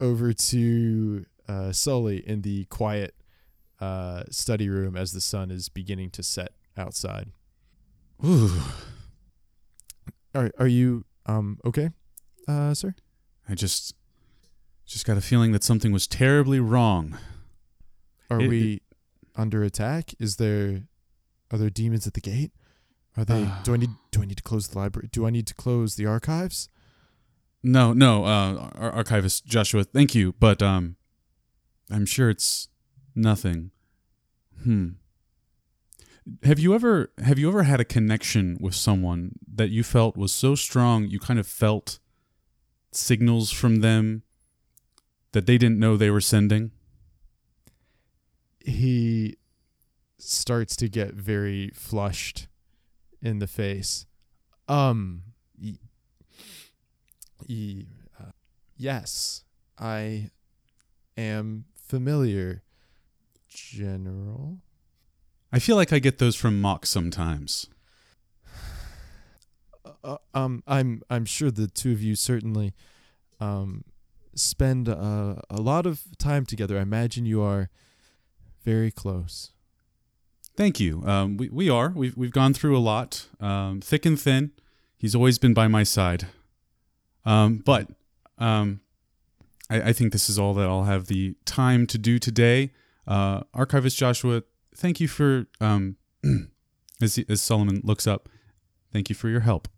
[0.00, 3.16] over to uh, Sully in the quiet
[3.80, 7.32] uh, study room as the sun is beginning to set outside.
[8.24, 8.50] Ooh.
[10.34, 11.90] Are, are you um okay,
[12.46, 12.94] uh, sir?
[13.48, 13.94] I just
[14.86, 17.18] just got a feeling that something was terribly wrong.
[18.30, 18.80] Are It- we
[19.36, 20.14] under attack?
[20.18, 20.82] Is there
[21.50, 22.52] are there demons at the gate?
[23.16, 23.62] Are they Uh.
[23.62, 25.08] do I need do I need to close the library?
[25.12, 26.68] Do I need to close the archives?
[27.62, 30.96] No, no, uh, Ar- archivist Joshua, thank you, but um,
[31.90, 32.68] I'm sure it's
[33.16, 33.72] nothing.
[34.62, 34.90] Hmm.
[36.42, 40.32] Have you ever have you ever had a connection with someone that you felt was
[40.32, 41.98] so strong you kind of felt
[42.92, 44.22] signals from them
[45.32, 46.72] that they didn't know they were sending?
[48.60, 49.36] He
[50.18, 52.48] starts to get very flushed
[53.22, 54.06] in the face.
[54.68, 55.22] Um
[55.60, 55.78] y-
[58.20, 58.32] uh,
[58.76, 59.44] yes,
[59.78, 60.30] I
[61.16, 62.62] am familiar,
[63.48, 64.58] General.
[65.52, 67.66] I feel like I get those from Mock sometimes.
[70.04, 72.74] uh, um, I'm I'm sure the two of you certainly
[73.40, 73.84] um,
[74.34, 76.78] spend uh, a lot of time together.
[76.78, 77.70] I imagine you are
[78.64, 79.52] very close.
[80.56, 81.02] Thank you.
[81.06, 81.92] Um, we we are.
[81.94, 84.52] We've we've gone through a lot, um, thick and thin.
[84.96, 86.26] He's always been by my side.
[87.24, 87.88] Um, but
[88.38, 88.80] um,
[89.70, 92.72] I, I think this is all that I'll have the time to do today.
[93.06, 94.42] Uh, Archivist Joshua,
[94.78, 95.96] thank you for um,
[97.02, 98.28] as he, as Solomon looks up.
[98.92, 99.68] Thank you for your help.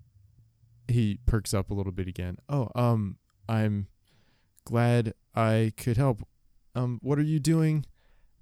[0.86, 2.36] He perks up a little bit again.
[2.48, 3.16] Oh, um,
[3.48, 3.88] I'm
[4.64, 6.22] glad I could help.
[6.74, 7.86] Um, what are you doing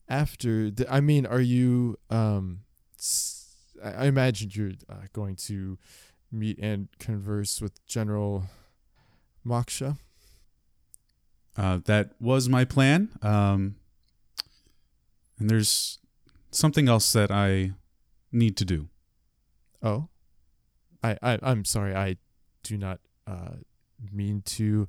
[0.09, 0.71] after?
[0.71, 2.61] The, I mean, are you um?
[3.83, 5.79] I I imagine you're uh, going to
[6.31, 8.45] meet and converse with General
[9.47, 9.99] Moksha.
[11.57, 13.09] Uh, that was my plan.
[13.23, 13.77] Um,
[15.39, 15.99] and there's
[16.51, 17.72] something else that I
[18.32, 18.88] need to do.
[19.82, 20.09] Oh,
[21.03, 21.94] I, I I'm sorry.
[21.94, 22.16] I
[22.62, 23.57] do not uh,
[24.12, 24.88] mean to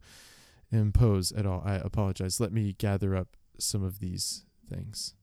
[0.72, 1.62] impose at all.
[1.66, 2.40] I apologize.
[2.40, 5.16] Let me gather up some of these things.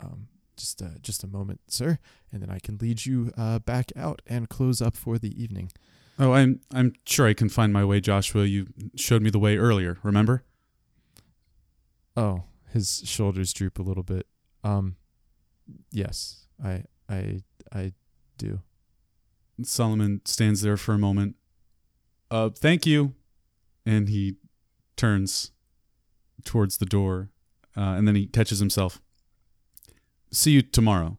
[0.00, 1.98] Um, just uh, just a moment, sir,
[2.32, 5.70] and then I can lead you uh, back out and close up for the evening.
[6.18, 8.44] Oh, I'm I'm sure I can find my way, Joshua.
[8.44, 10.44] You showed me the way earlier, remember?
[12.16, 14.26] Oh, his shoulders droop a little bit.
[14.62, 14.96] Um,
[15.90, 17.42] yes, I I
[17.72, 17.92] I
[18.38, 18.60] do.
[19.62, 21.36] Solomon stands there for a moment.
[22.30, 23.14] Uh, thank you.
[23.86, 24.36] And he
[24.96, 25.52] turns
[26.44, 27.30] towards the door,
[27.76, 29.00] uh, and then he catches himself.
[30.32, 31.18] See you tomorrow.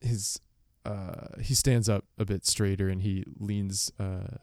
[0.00, 0.40] his
[0.84, 4.36] uh he stands up a bit straighter and he leans uh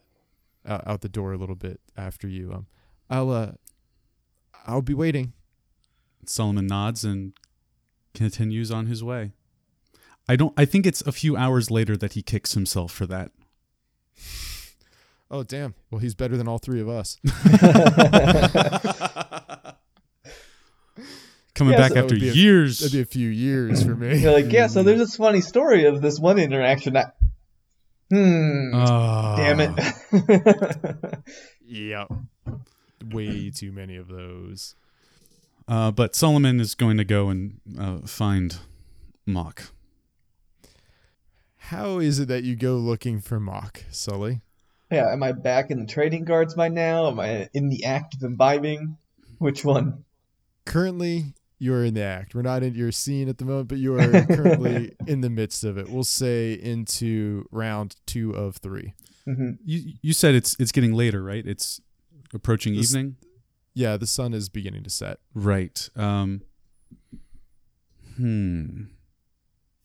[0.65, 2.65] out, out the door a little bit after you um
[3.11, 3.51] i'll uh
[4.65, 5.33] i'll be waiting
[6.25, 7.33] Solomon nods and
[8.13, 9.31] continues on his way.
[10.29, 10.53] I don't.
[10.57, 13.31] I think it's a few hours later that he kicks himself for that.
[15.31, 17.17] oh damn well he's better than all three of us
[21.53, 22.79] Coming Yeah, back so after would be a- years.
[22.79, 25.85] that'd be a few years for me You're like, yeah, so there's this funny story
[25.85, 26.95] of this one interaction.
[26.97, 27.11] I,
[28.09, 28.71] hmm.
[28.73, 29.35] Ah.
[29.37, 31.15] damn it.
[31.65, 32.05] yeah
[33.11, 34.75] way too many of those
[35.67, 38.57] Uh, but Solomon is going to go and uh, find
[39.25, 39.71] Mock.
[41.57, 44.41] how is it that you go looking for mock sully
[44.91, 47.07] yeah, am I back in the trading guards by now?
[47.07, 48.97] Am I in the act of imbibing?
[49.37, 50.03] Which one?
[50.65, 53.95] currently you're in the act we're not in your scene at the moment but you
[53.95, 58.93] are currently in the midst of it we'll say into round two of three
[59.25, 61.45] hmm You you said it's it's getting later, right?
[61.45, 61.79] It's
[62.33, 63.15] approaching This- evening.
[63.73, 65.89] Yeah the sun is beginning to set Right.
[65.95, 66.41] Um,
[68.17, 68.83] hmm.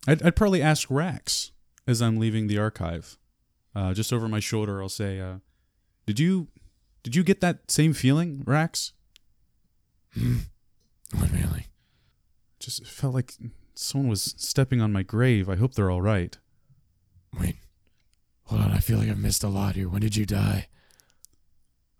[0.06, 1.52] I'd, I'd probably ask Rax.
[1.86, 3.16] as I'm leaving the archive.
[3.74, 5.36] Uh, just over my shoulder, I'll say, uh,
[6.06, 6.48] "Did you,
[7.02, 8.92] did you get that same feeling, Rax?
[10.14, 11.66] What really?
[12.58, 13.34] Just felt like
[13.74, 15.48] someone was stepping on my grave.
[15.48, 16.36] I hope they're all right."
[17.38, 17.56] Wait.
[18.44, 19.88] Hold on, I feel like I've missed a lot here.
[19.88, 20.68] When did you die?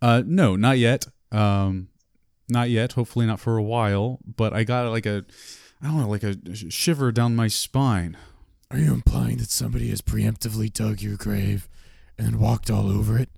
[0.01, 1.07] Uh, no, not yet.
[1.37, 1.89] Um,
[2.49, 2.93] not yet.
[2.93, 4.21] Hopefully, not for a while.
[4.25, 5.25] But I got like a,
[5.83, 6.37] I don't know, like a
[6.71, 8.17] shiver down my spine.
[8.71, 11.69] Are you implying that somebody has preemptively dug your grave
[12.19, 13.31] and walked all over it?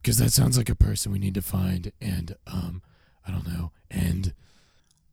[0.00, 2.82] Because that sounds like a person we need to find and, um,
[3.26, 4.32] I don't know, end.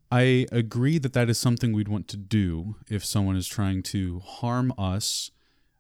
[0.09, 4.19] I agree that that is something we'd want to do if someone is trying to
[4.19, 5.31] harm us,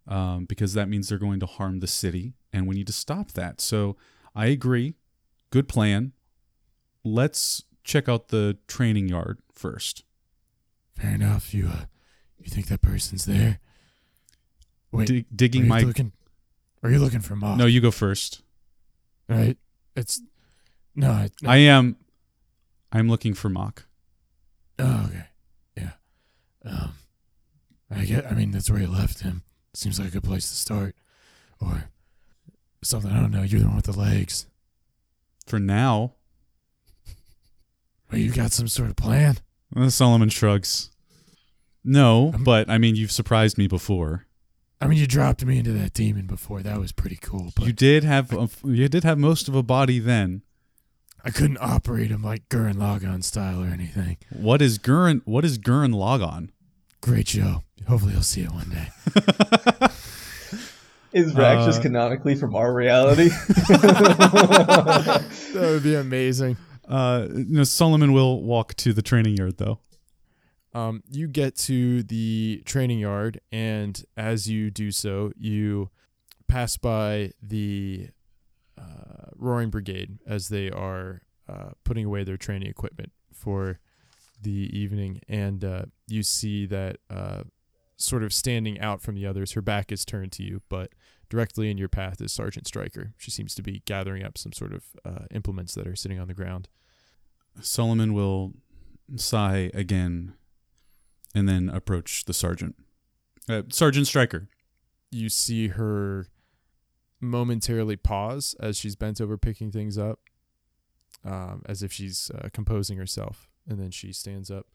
[0.05, 3.31] um, because that means they're going to harm the city, and we need to stop
[3.31, 3.61] that.
[3.61, 3.95] So
[4.35, 4.95] I agree.
[5.49, 6.11] Good plan.
[7.03, 10.03] Let's check out the training yard first.
[10.95, 11.53] Fair enough.
[11.53, 11.85] You, uh,
[12.39, 13.59] you think that person's there?
[14.91, 15.81] Wait, Dig- are digging you my.
[15.81, 16.11] looking?
[16.83, 17.57] Are you looking for Mock?
[17.57, 18.41] No, you go first.
[19.27, 19.57] right?
[19.95, 20.21] It's
[20.95, 21.11] no.
[21.11, 21.49] I, no.
[21.49, 21.97] I am.
[22.91, 23.85] I'm looking for Mock.
[24.79, 25.25] oh, okay.
[25.75, 25.91] Yeah.
[26.65, 26.93] Um,
[27.91, 28.25] I get.
[28.31, 29.43] I mean, that's where you left him.
[29.73, 30.95] Seems like a good place to start,
[31.59, 31.89] or
[32.83, 33.11] something.
[33.11, 33.43] I don't know.
[33.43, 34.45] You're the one with the legs.
[35.45, 36.13] For now,
[38.11, 39.37] Well, you got some sort of plan.
[39.75, 40.91] Uh, Solomon shrugs.
[41.83, 44.25] No, Um, but I mean, you've surprised me before.
[44.79, 46.61] I mean, you dropped me into that demon before.
[46.61, 47.51] That was pretty cool.
[47.55, 50.43] But You did have a, you did have most of a body then.
[51.25, 54.17] I couldn't operate him like Gurren Lagann style or anything.
[54.29, 55.21] What is Gurren?
[55.25, 56.49] What is Gurren Lagann?
[57.01, 57.63] Great show.
[57.87, 58.87] Hopefully, you'll see it one day.
[61.13, 63.29] Is Rax just Uh, canonically from our reality?
[63.59, 66.57] that would be amazing.
[66.87, 69.79] Uh, no, Solomon will walk to the training yard though.
[70.73, 75.89] Um, you get to the training yard, and as you do so, you
[76.47, 78.09] pass by the
[78.77, 83.79] uh, Roaring Brigade as they are uh, putting away their training equipment for
[84.41, 87.43] the evening, and uh, you see that uh,
[87.97, 89.53] sort of standing out from the others.
[89.53, 90.91] Her back is turned to you, but
[91.29, 93.13] directly in your path is Sergeant Stryker.
[93.17, 96.27] She seems to be gathering up some sort of uh, implements that are sitting on
[96.27, 96.69] the ground.
[97.61, 98.53] Solomon will
[99.15, 100.33] sigh again,
[101.33, 102.75] and then approach the sergeant.
[103.49, 104.49] Uh, sergeant Stryker.
[105.11, 106.27] you see her
[107.19, 110.19] momentarily pause as she's bent over picking things up,
[111.25, 114.67] um, as if she's uh, composing herself, and then she stands up.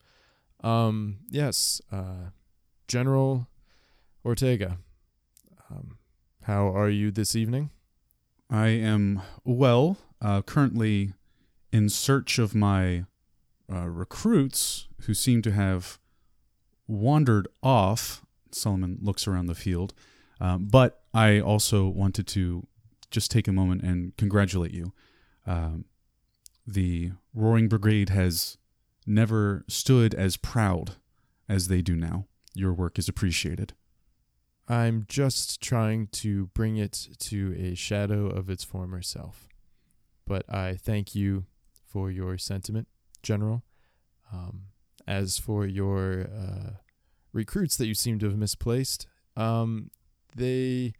[0.62, 2.30] Um, yes, uh,
[2.88, 3.48] General
[4.24, 4.78] Ortega,
[5.70, 5.98] um,
[6.42, 7.70] how are you this evening?
[8.50, 9.98] I am well.
[10.20, 11.14] Uh, currently
[11.72, 13.04] in search of my
[13.72, 15.98] uh, recruits who seem to have
[16.86, 18.24] wandered off.
[18.50, 19.94] Solomon looks around the field,
[20.40, 22.66] um, but I also wanted to
[23.10, 24.92] just take a moment and congratulate you.
[25.46, 25.86] Um,
[26.66, 28.58] the Roaring Brigade has
[29.06, 30.96] never stood as proud
[31.48, 32.26] as they do now.
[32.54, 33.74] Your work is appreciated.
[34.68, 39.48] I'm just trying to bring it to a shadow of its former self.
[40.26, 41.46] But I thank you
[41.84, 42.88] for your sentiment,
[43.22, 43.62] General.
[44.32, 44.62] Um,
[45.06, 46.70] as for your uh,
[47.32, 49.06] recruits that you seem to have misplaced,
[49.36, 49.90] um,
[50.34, 50.94] they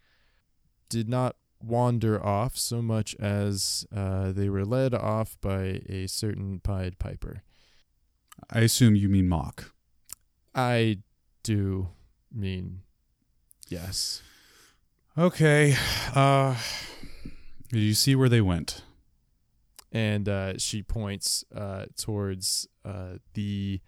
[0.89, 6.61] did not wander off so much as uh, they were led off by a certain
[6.61, 7.43] Pied Piper.
[8.51, 9.73] I assume you mean mock.
[10.55, 10.99] I
[11.43, 11.89] do
[12.33, 12.83] mean
[13.72, 14.22] yes.
[15.16, 15.76] Okay.
[16.14, 16.57] Uh,
[17.70, 18.82] did you see where they went?
[19.92, 23.80] and uh, she points uh, towards uh, the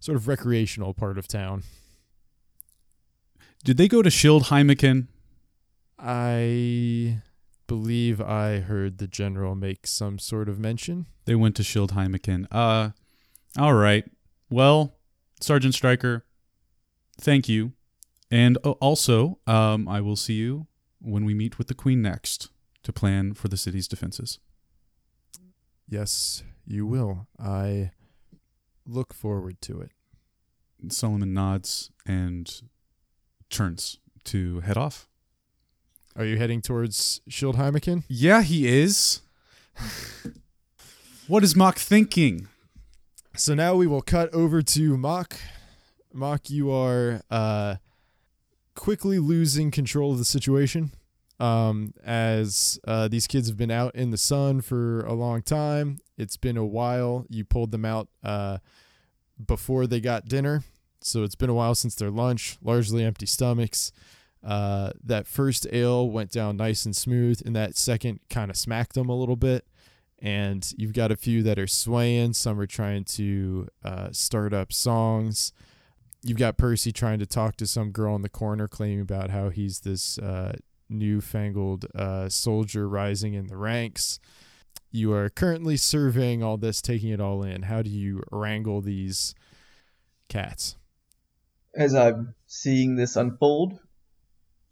[0.00, 1.62] sort of recreational part of town.
[3.62, 5.08] Did they go to Shield Heimeken?
[5.98, 7.20] I
[7.66, 11.06] believe I heard the general make some sort of mention.
[11.26, 12.46] They went to Shield Heimeken.
[12.50, 12.90] Uh,
[13.58, 14.04] all right.
[14.48, 14.94] Well,
[15.40, 16.24] Sergeant Stryker,
[17.20, 17.72] thank you.
[18.30, 20.66] And also, um, I will see you
[21.00, 22.48] when we meet with the Queen next
[22.82, 24.38] to plan for the city's defenses.
[25.88, 27.26] Yes, you will.
[27.38, 27.90] I
[28.86, 29.90] look forward to it.
[30.88, 32.62] Solomon nods and
[33.50, 35.08] turns to head off.
[36.16, 38.04] Are you heading towards Shield Heimeken?
[38.08, 39.20] Yeah, he is.
[41.28, 42.48] what is Mock thinking?
[43.36, 45.36] So now we will cut over to Mock.
[46.12, 47.76] Mock, you are uh,
[48.80, 50.90] quickly losing control of the situation.
[51.38, 55.98] Um, as uh, these kids have been out in the sun for a long time.
[56.16, 57.26] It's been a while.
[57.28, 58.56] You pulled them out uh,
[59.46, 60.64] before they got dinner.
[61.02, 63.92] So it's been a while since their lunch, largely empty stomachs.
[64.42, 68.94] Uh, that first ale went down nice and smooth, and that second kind of smacked
[68.94, 69.66] them a little bit.
[70.20, 72.32] And you've got a few that are swaying.
[72.32, 75.52] Some are trying to uh, start up songs.
[76.22, 79.48] You've got Percy trying to talk to some girl in the corner, claiming about how
[79.48, 80.56] he's this uh,
[80.90, 84.20] newfangled uh, soldier rising in the ranks.
[84.90, 87.62] You are currently surveying all this, taking it all in.
[87.62, 89.34] How do you wrangle these
[90.28, 90.76] cats?
[91.74, 93.78] As I'm seeing this unfold,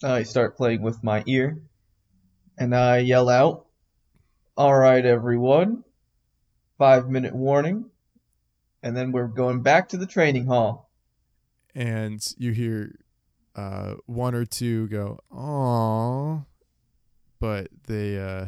[0.02, 1.62] I start playing with my ear,
[2.58, 3.66] and I yell out,
[4.56, 5.84] All right, everyone,
[6.76, 7.86] five minute warning,
[8.82, 10.87] and then we're going back to the training hall.
[11.78, 12.96] And you hear
[13.54, 16.44] uh, one or two go, "Aww,"
[17.38, 18.46] but they uh,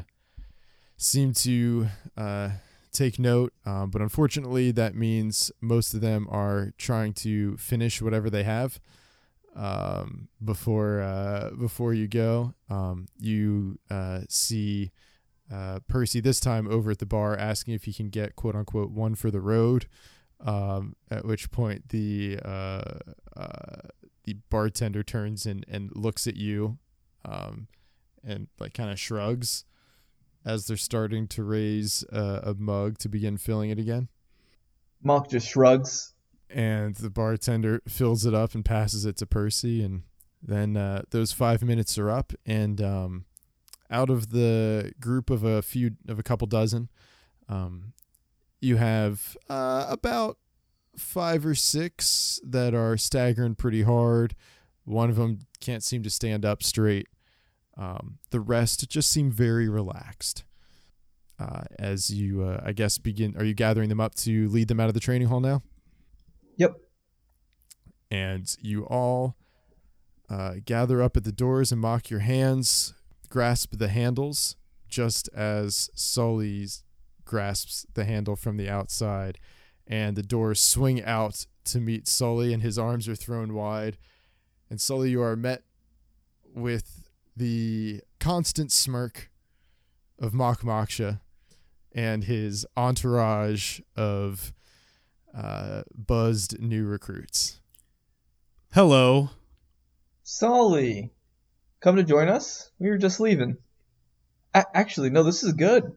[0.97, 1.87] seem to
[2.17, 2.51] uh,
[2.93, 3.53] take note.
[3.65, 8.81] Um, but unfortunately, that means most of them are trying to finish whatever they have
[9.55, 12.55] um, before uh, before you go.
[12.69, 14.91] Um, you uh, see
[15.53, 18.91] uh, Percy this time over at the bar asking if he can get quote unquote
[18.91, 19.87] one for the road.
[20.43, 22.99] Um, at which point the uh,
[23.37, 23.89] uh,
[24.25, 26.79] the bartender turns and, and looks at you
[27.25, 27.69] um,
[28.25, 29.65] and like kind of shrugs
[30.45, 34.09] as they're starting to raise uh, a mug to begin filling it again.
[35.03, 36.15] Mock just shrugs.
[36.49, 39.83] And the bartender fills it up and passes it to Percy.
[39.83, 40.03] And
[40.43, 42.33] then uh, those five minutes are up.
[42.45, 43.25] And um,
[43.91, 46.89] out of the group of a few, of a couple dozen,
[47.49, 47.93] um,
[48.61, 50.39] you have uh, about
[50.97, 54.35] five or six that are staggering pretty hard.
[54.85, 57.09] One of them can't seem to stand up straight.
[57.77, 60.45] Um, the rest just seem very relaxed.
[61.39, 64.79] Uh, as you, uh, I guess, begin, are you gathering them up to lead them
[64.79, 65.63] out of the training hall now?
[66.59, 66.77] Yep.
[68.11, 69.37] And you all
[70.29, 72.93] uh, gather up at the doors and mock your hands,
[73.31, 74.57] grasp the handles,
[74.89, 76.67] just as Sully
[77.31, 79.39] grasps the handle from the outside,
[79.87, 83.97] and the doors swing out to meet Sully, and his arms are thrown wide.
[84.69, 85.63] And Sully, you are met
[86.53, 89.31] with the constant smirk
[90.19, 91.21] of Mok Moksha
[91.93, 94.53] and his entourage of
[95.33, 97.61] uh, buzzed new recruits.
[98.73, 99.31] Hello.
[100.25, 101.13] Sully,
[101.81, 102.73] come to join us?
[102.81, 103.57] We were just leaving.
[104.53, 105.97] A- actually, no, this is good.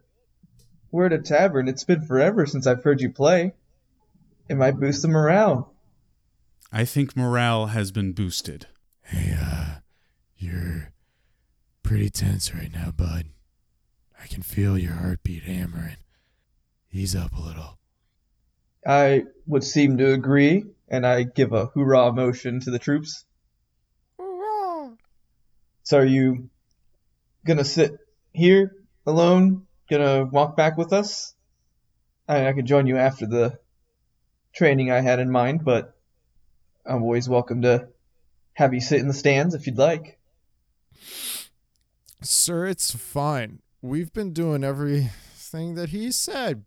[0.93, 1.67] We're at a tavern.
[1.67, 3.55] It's been forever since I've heard you play.
[4.47, 5.73] It might boost the morale.
[6.71, 8.67] I think morale has been boosted.
[9.01, 9.79] Hey, uh,
[10.37, 10.93] you're
[11.81, 13.25] pretty tense right now, bud.
[14.21, 15.97] I can feel your heartbeat hammering.
[16.91, 17.79] Ease up a little.
[18.85, 23.25] I would seem to agree, and I give a hoorah motion to the troops.
[24.19, 24.91] Hurrah
[25.81, 26.51] So are you
[27.43, 27.93] gonna sit
[28.31, 28.75] here
[29.07, 29.65] alone?
[29.89, 31.33] Gonna walk back with us?
[32.27, 33.59] I, I could join you after the
[34.53, 35.97] training I had in mind, but
[36.85, 37.87] I'm always welcome to
[38.53, 40.19] have you sit in the stands if you'd like.
[42.21, 43.59] Sir, it's fine.
[43.81, 46.63] We've been doing everything that he said.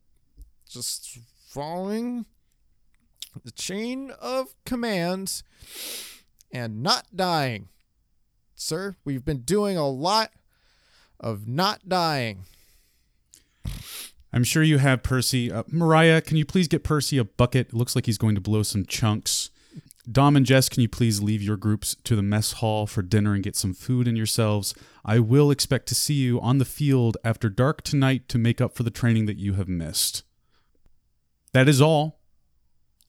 [0.69, 1.19] Just
[1.49, 2.27] following
[3.45, 5.43] the chain of command
[6.53, 7.69] and not dying.
[8.55, 10.33] Sir, we've been doing a lot
[11.21, 12.45] of not dying.
[14.33, 15.51] I'm sure you have Percy.
[15.51, 17.69] Uh, Mariah, can you please get Percy a bucket?
[17.69, 19.51] It looks like he's going to blow some chunks.
[20.11, 23.35] Dom and Jess, can you please leave your groups to the mess hall for dinner
[23.35, 24.75] and get some food in yourselves?
[25.05, 28.77] I will expect to see you on the field after dark tonight to make up
[28.77, 30.23] for the training that you have missed.
[31.53, 32.21] That is all.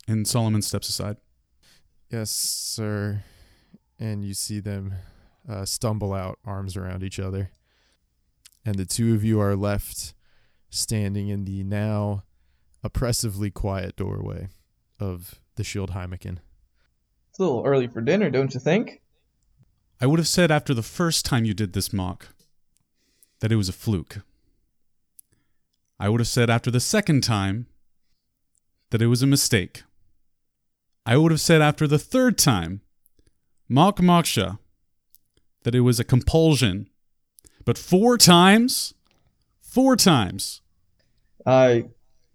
[0.08, 1.18] And Solomon steps aside.
[2.10, 3.24] Yes, sir.
[4.00, 4.96] And you see them
[5.48, 7.52] uh, stumble out, arms around each other.
[8.66, 10.14] And the two of you are left
[10.78, 12.24] standing in the now
[12.84, 14.50] oppressively quiet doorway
[15.00, 16.38] of the Shield Heimeken.
[17.30, 19.02] It's a little early for dinner, don't you think?
[20.00, 22.28] I would have said after the first time you did this mock
[23.40, 24.22] that it was a fluke.
[26.00, 27.68] I would have said after the second time
[28.92, 29.84] that it was a mistake.
[31.06, 32.82] I would have said after the third time,
[33.68, 34.60] mock Moksha,
[35.64, 36.90] that it was a compulsion.
[37.66, 38.94] But four times?
[39.60, 40.62] Four times.
[41.48, 41.86] I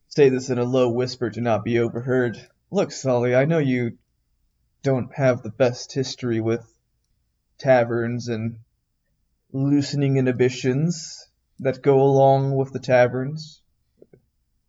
[0.09, 2.39] say this in a low whisper to not be overheard.
[2.71, 3.99] Look, Sully, I know you
[4.83, 6.67] don't have the best history with
[7.59, 8.61] taverns and
[9.53, 11.29] loosening inhibitions
[11.61, 13.61] that go along with the taverns.
[14.13, 14.19] If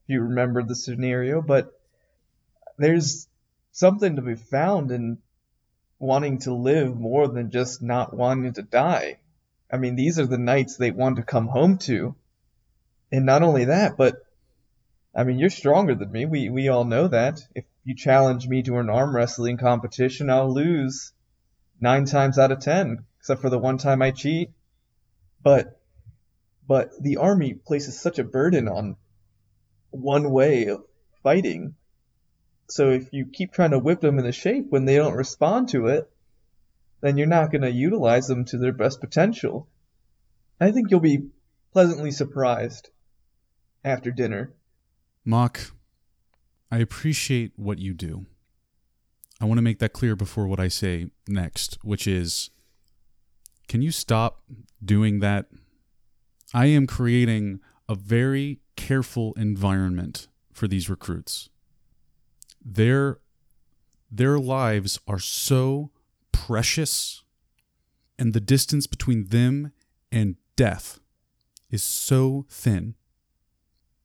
[0.07, 1.71] you remember the scenario, but
[2.77, 3.29] there's
[3.71, 5.19] something to be found in
[5.99, 9.19] wanting to live more than just not wanting to die.
[9.71, 12.13] I mean, these are the nights they want to come home to.
[13.09, 14.17] And not only that, but
[15.15, 16.25] I mean, you're stronger than me.
[16.25, 17.39] We we all know that.
[17.53, 21.13] If you challenge me to an arm wrestling competition, I'll lose
[21.79, 24.51] nine times out of ten, except for the one time I cheat.
[25.43, 25.79] But
[26.67, 28.95] but the army places such a burden on
[29.91, 30.83] one way of
[31.21, 31.75] fighting.
[32.69, 35.87] So if you keep trying to whip them into shape when they don't respond to
[35.87, 36.09] it,
[37.01, 39.67] then you're not going to utilize them to their best potential.
[40.59, 41.29] I think you'll be
[41.71, 42.89] pleasantly surprised
[43.83, 44.53] after dinner.
[45.25, 45.71] Mock,
[46.71, 48.25] I appreciate what you do.
[49.39, 52.49] I want to make that clear before what I say next, which is
[53.67, 54.43] can you stop
[54.83, 55.47] doing that?
[56.53, 61.49] I am creating a very careful environment for these recruits.
[62.63, 63.19] Their
[64.11, 65.89] their lives are so
[66.31, 67.23] precious
[68.19, 69.71] and the distance between them
[70.11, 70.99] and death
[71.69, 72.95] is so thin.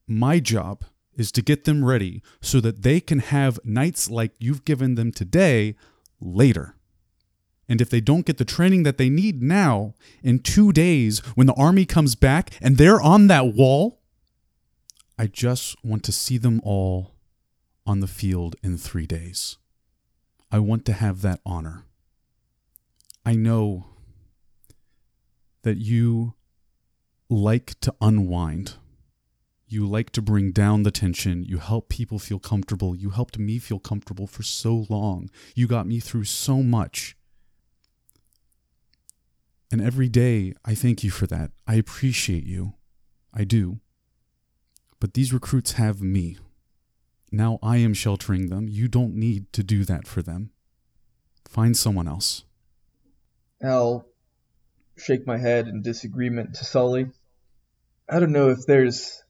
[0.07, 0.85] My job
[1.19, 5.11] is to get them ready so that they can have nights like you've given them
[5.11, 5.75] today
[6.21, 6.77] later.
[7.67, 9.93] And if they don't get the training that they need now,
[10.23, 13.99] in two days, when the army comes back and they're on that wall,
[15.19, 17.15] I just want to see them all
[17.85, 19.57] on the field in three days.
[20.49, 21.83] I want to have that honor.
[23.25, 23.87] I know
[25.63, 26.35] that you
[27.29, 28.75] like to unwind
[29.71, 31.43] you like to bring down the tension.
[31.43, 32.95] You help people feel comfortable.
[32.95, 35.29] You helped me feel comfortable for so long.
[35.55, 37.15] You got me through so much.
[39.71, 41.51] And every day, I thank you for that.
[41.67, 42.73] I appreciate you.
[43.33, 43.79] I do.
[44.99, 46.37] But these recruits have me.
[47.31, 48.67] Now I am sheltering them.
[48.67, 50.49] You don't need to do that for them.
[51.47, 52.43] Find someone else.
[53.63, 54.07] I'll
[54.97, 57.07] shake my head in disagreement to Sully.
[58.09, 59.23] I don't know if there's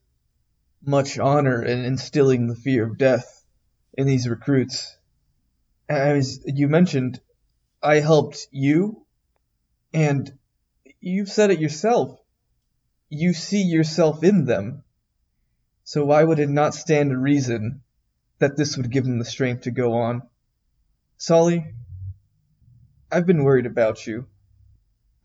[0.84, 3.44] much honor in instilling the fear of death
[3.94, 4.96] in these recruits.
[5.88, 7.20] As you mentioned,
[7.82, 9.04] I helped you,
[9.92, 10.30] and
[11.00, 12.18] you've said it yourself.
[13.08, 14.84] You see yourself in them.
[15.84, 17.82] So why would it not stand to reason
[18.38, 20.22] that this would give them the strength to go on?
[21.16, 21.74] Sully,
[23.10, 24.26] I've been worried about you.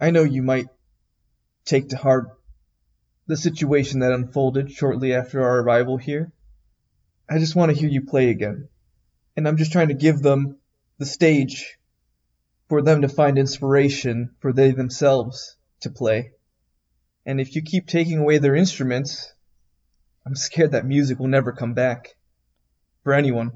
[0.02, 0.68] I know you might
[1.66, 2.35] take to heart
[3.28, 6.32] the situation that unfolded shortly after our arrival here.
[7.30, 8.70] I just want to hear you play again.
[9.36, 10.58] And I'm just trying to give them
[11.00, 11.78] the stage
[12.70, 16.32] for them to find inspiration for they themselves to play.
[17.26, 19.34] And if you keep taking away their instruments,
[20.26, 22.16] I'm scared that music will never come back.
[23.04, 23.52] For anyone.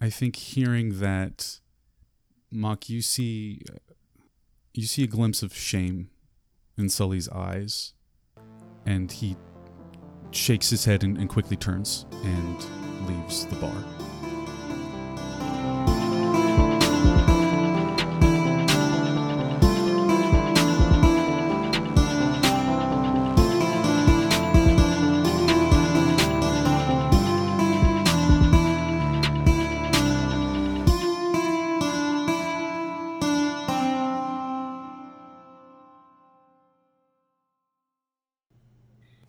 [0.00, 1.60] I think hearing that,
[2.50, 3.62] Mock, you see,
[4.72, 6.10] you see a glimpse of shame
[6.76, 7.92] in Sully's eyes
[8.86, 9.36] and he
[10.30, 12.56] shakes his head and, and quickly turns and
[13.08, 14.03] leaves the bar.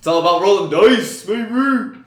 [0.06, 2.05] It's all about rolling dice, baby.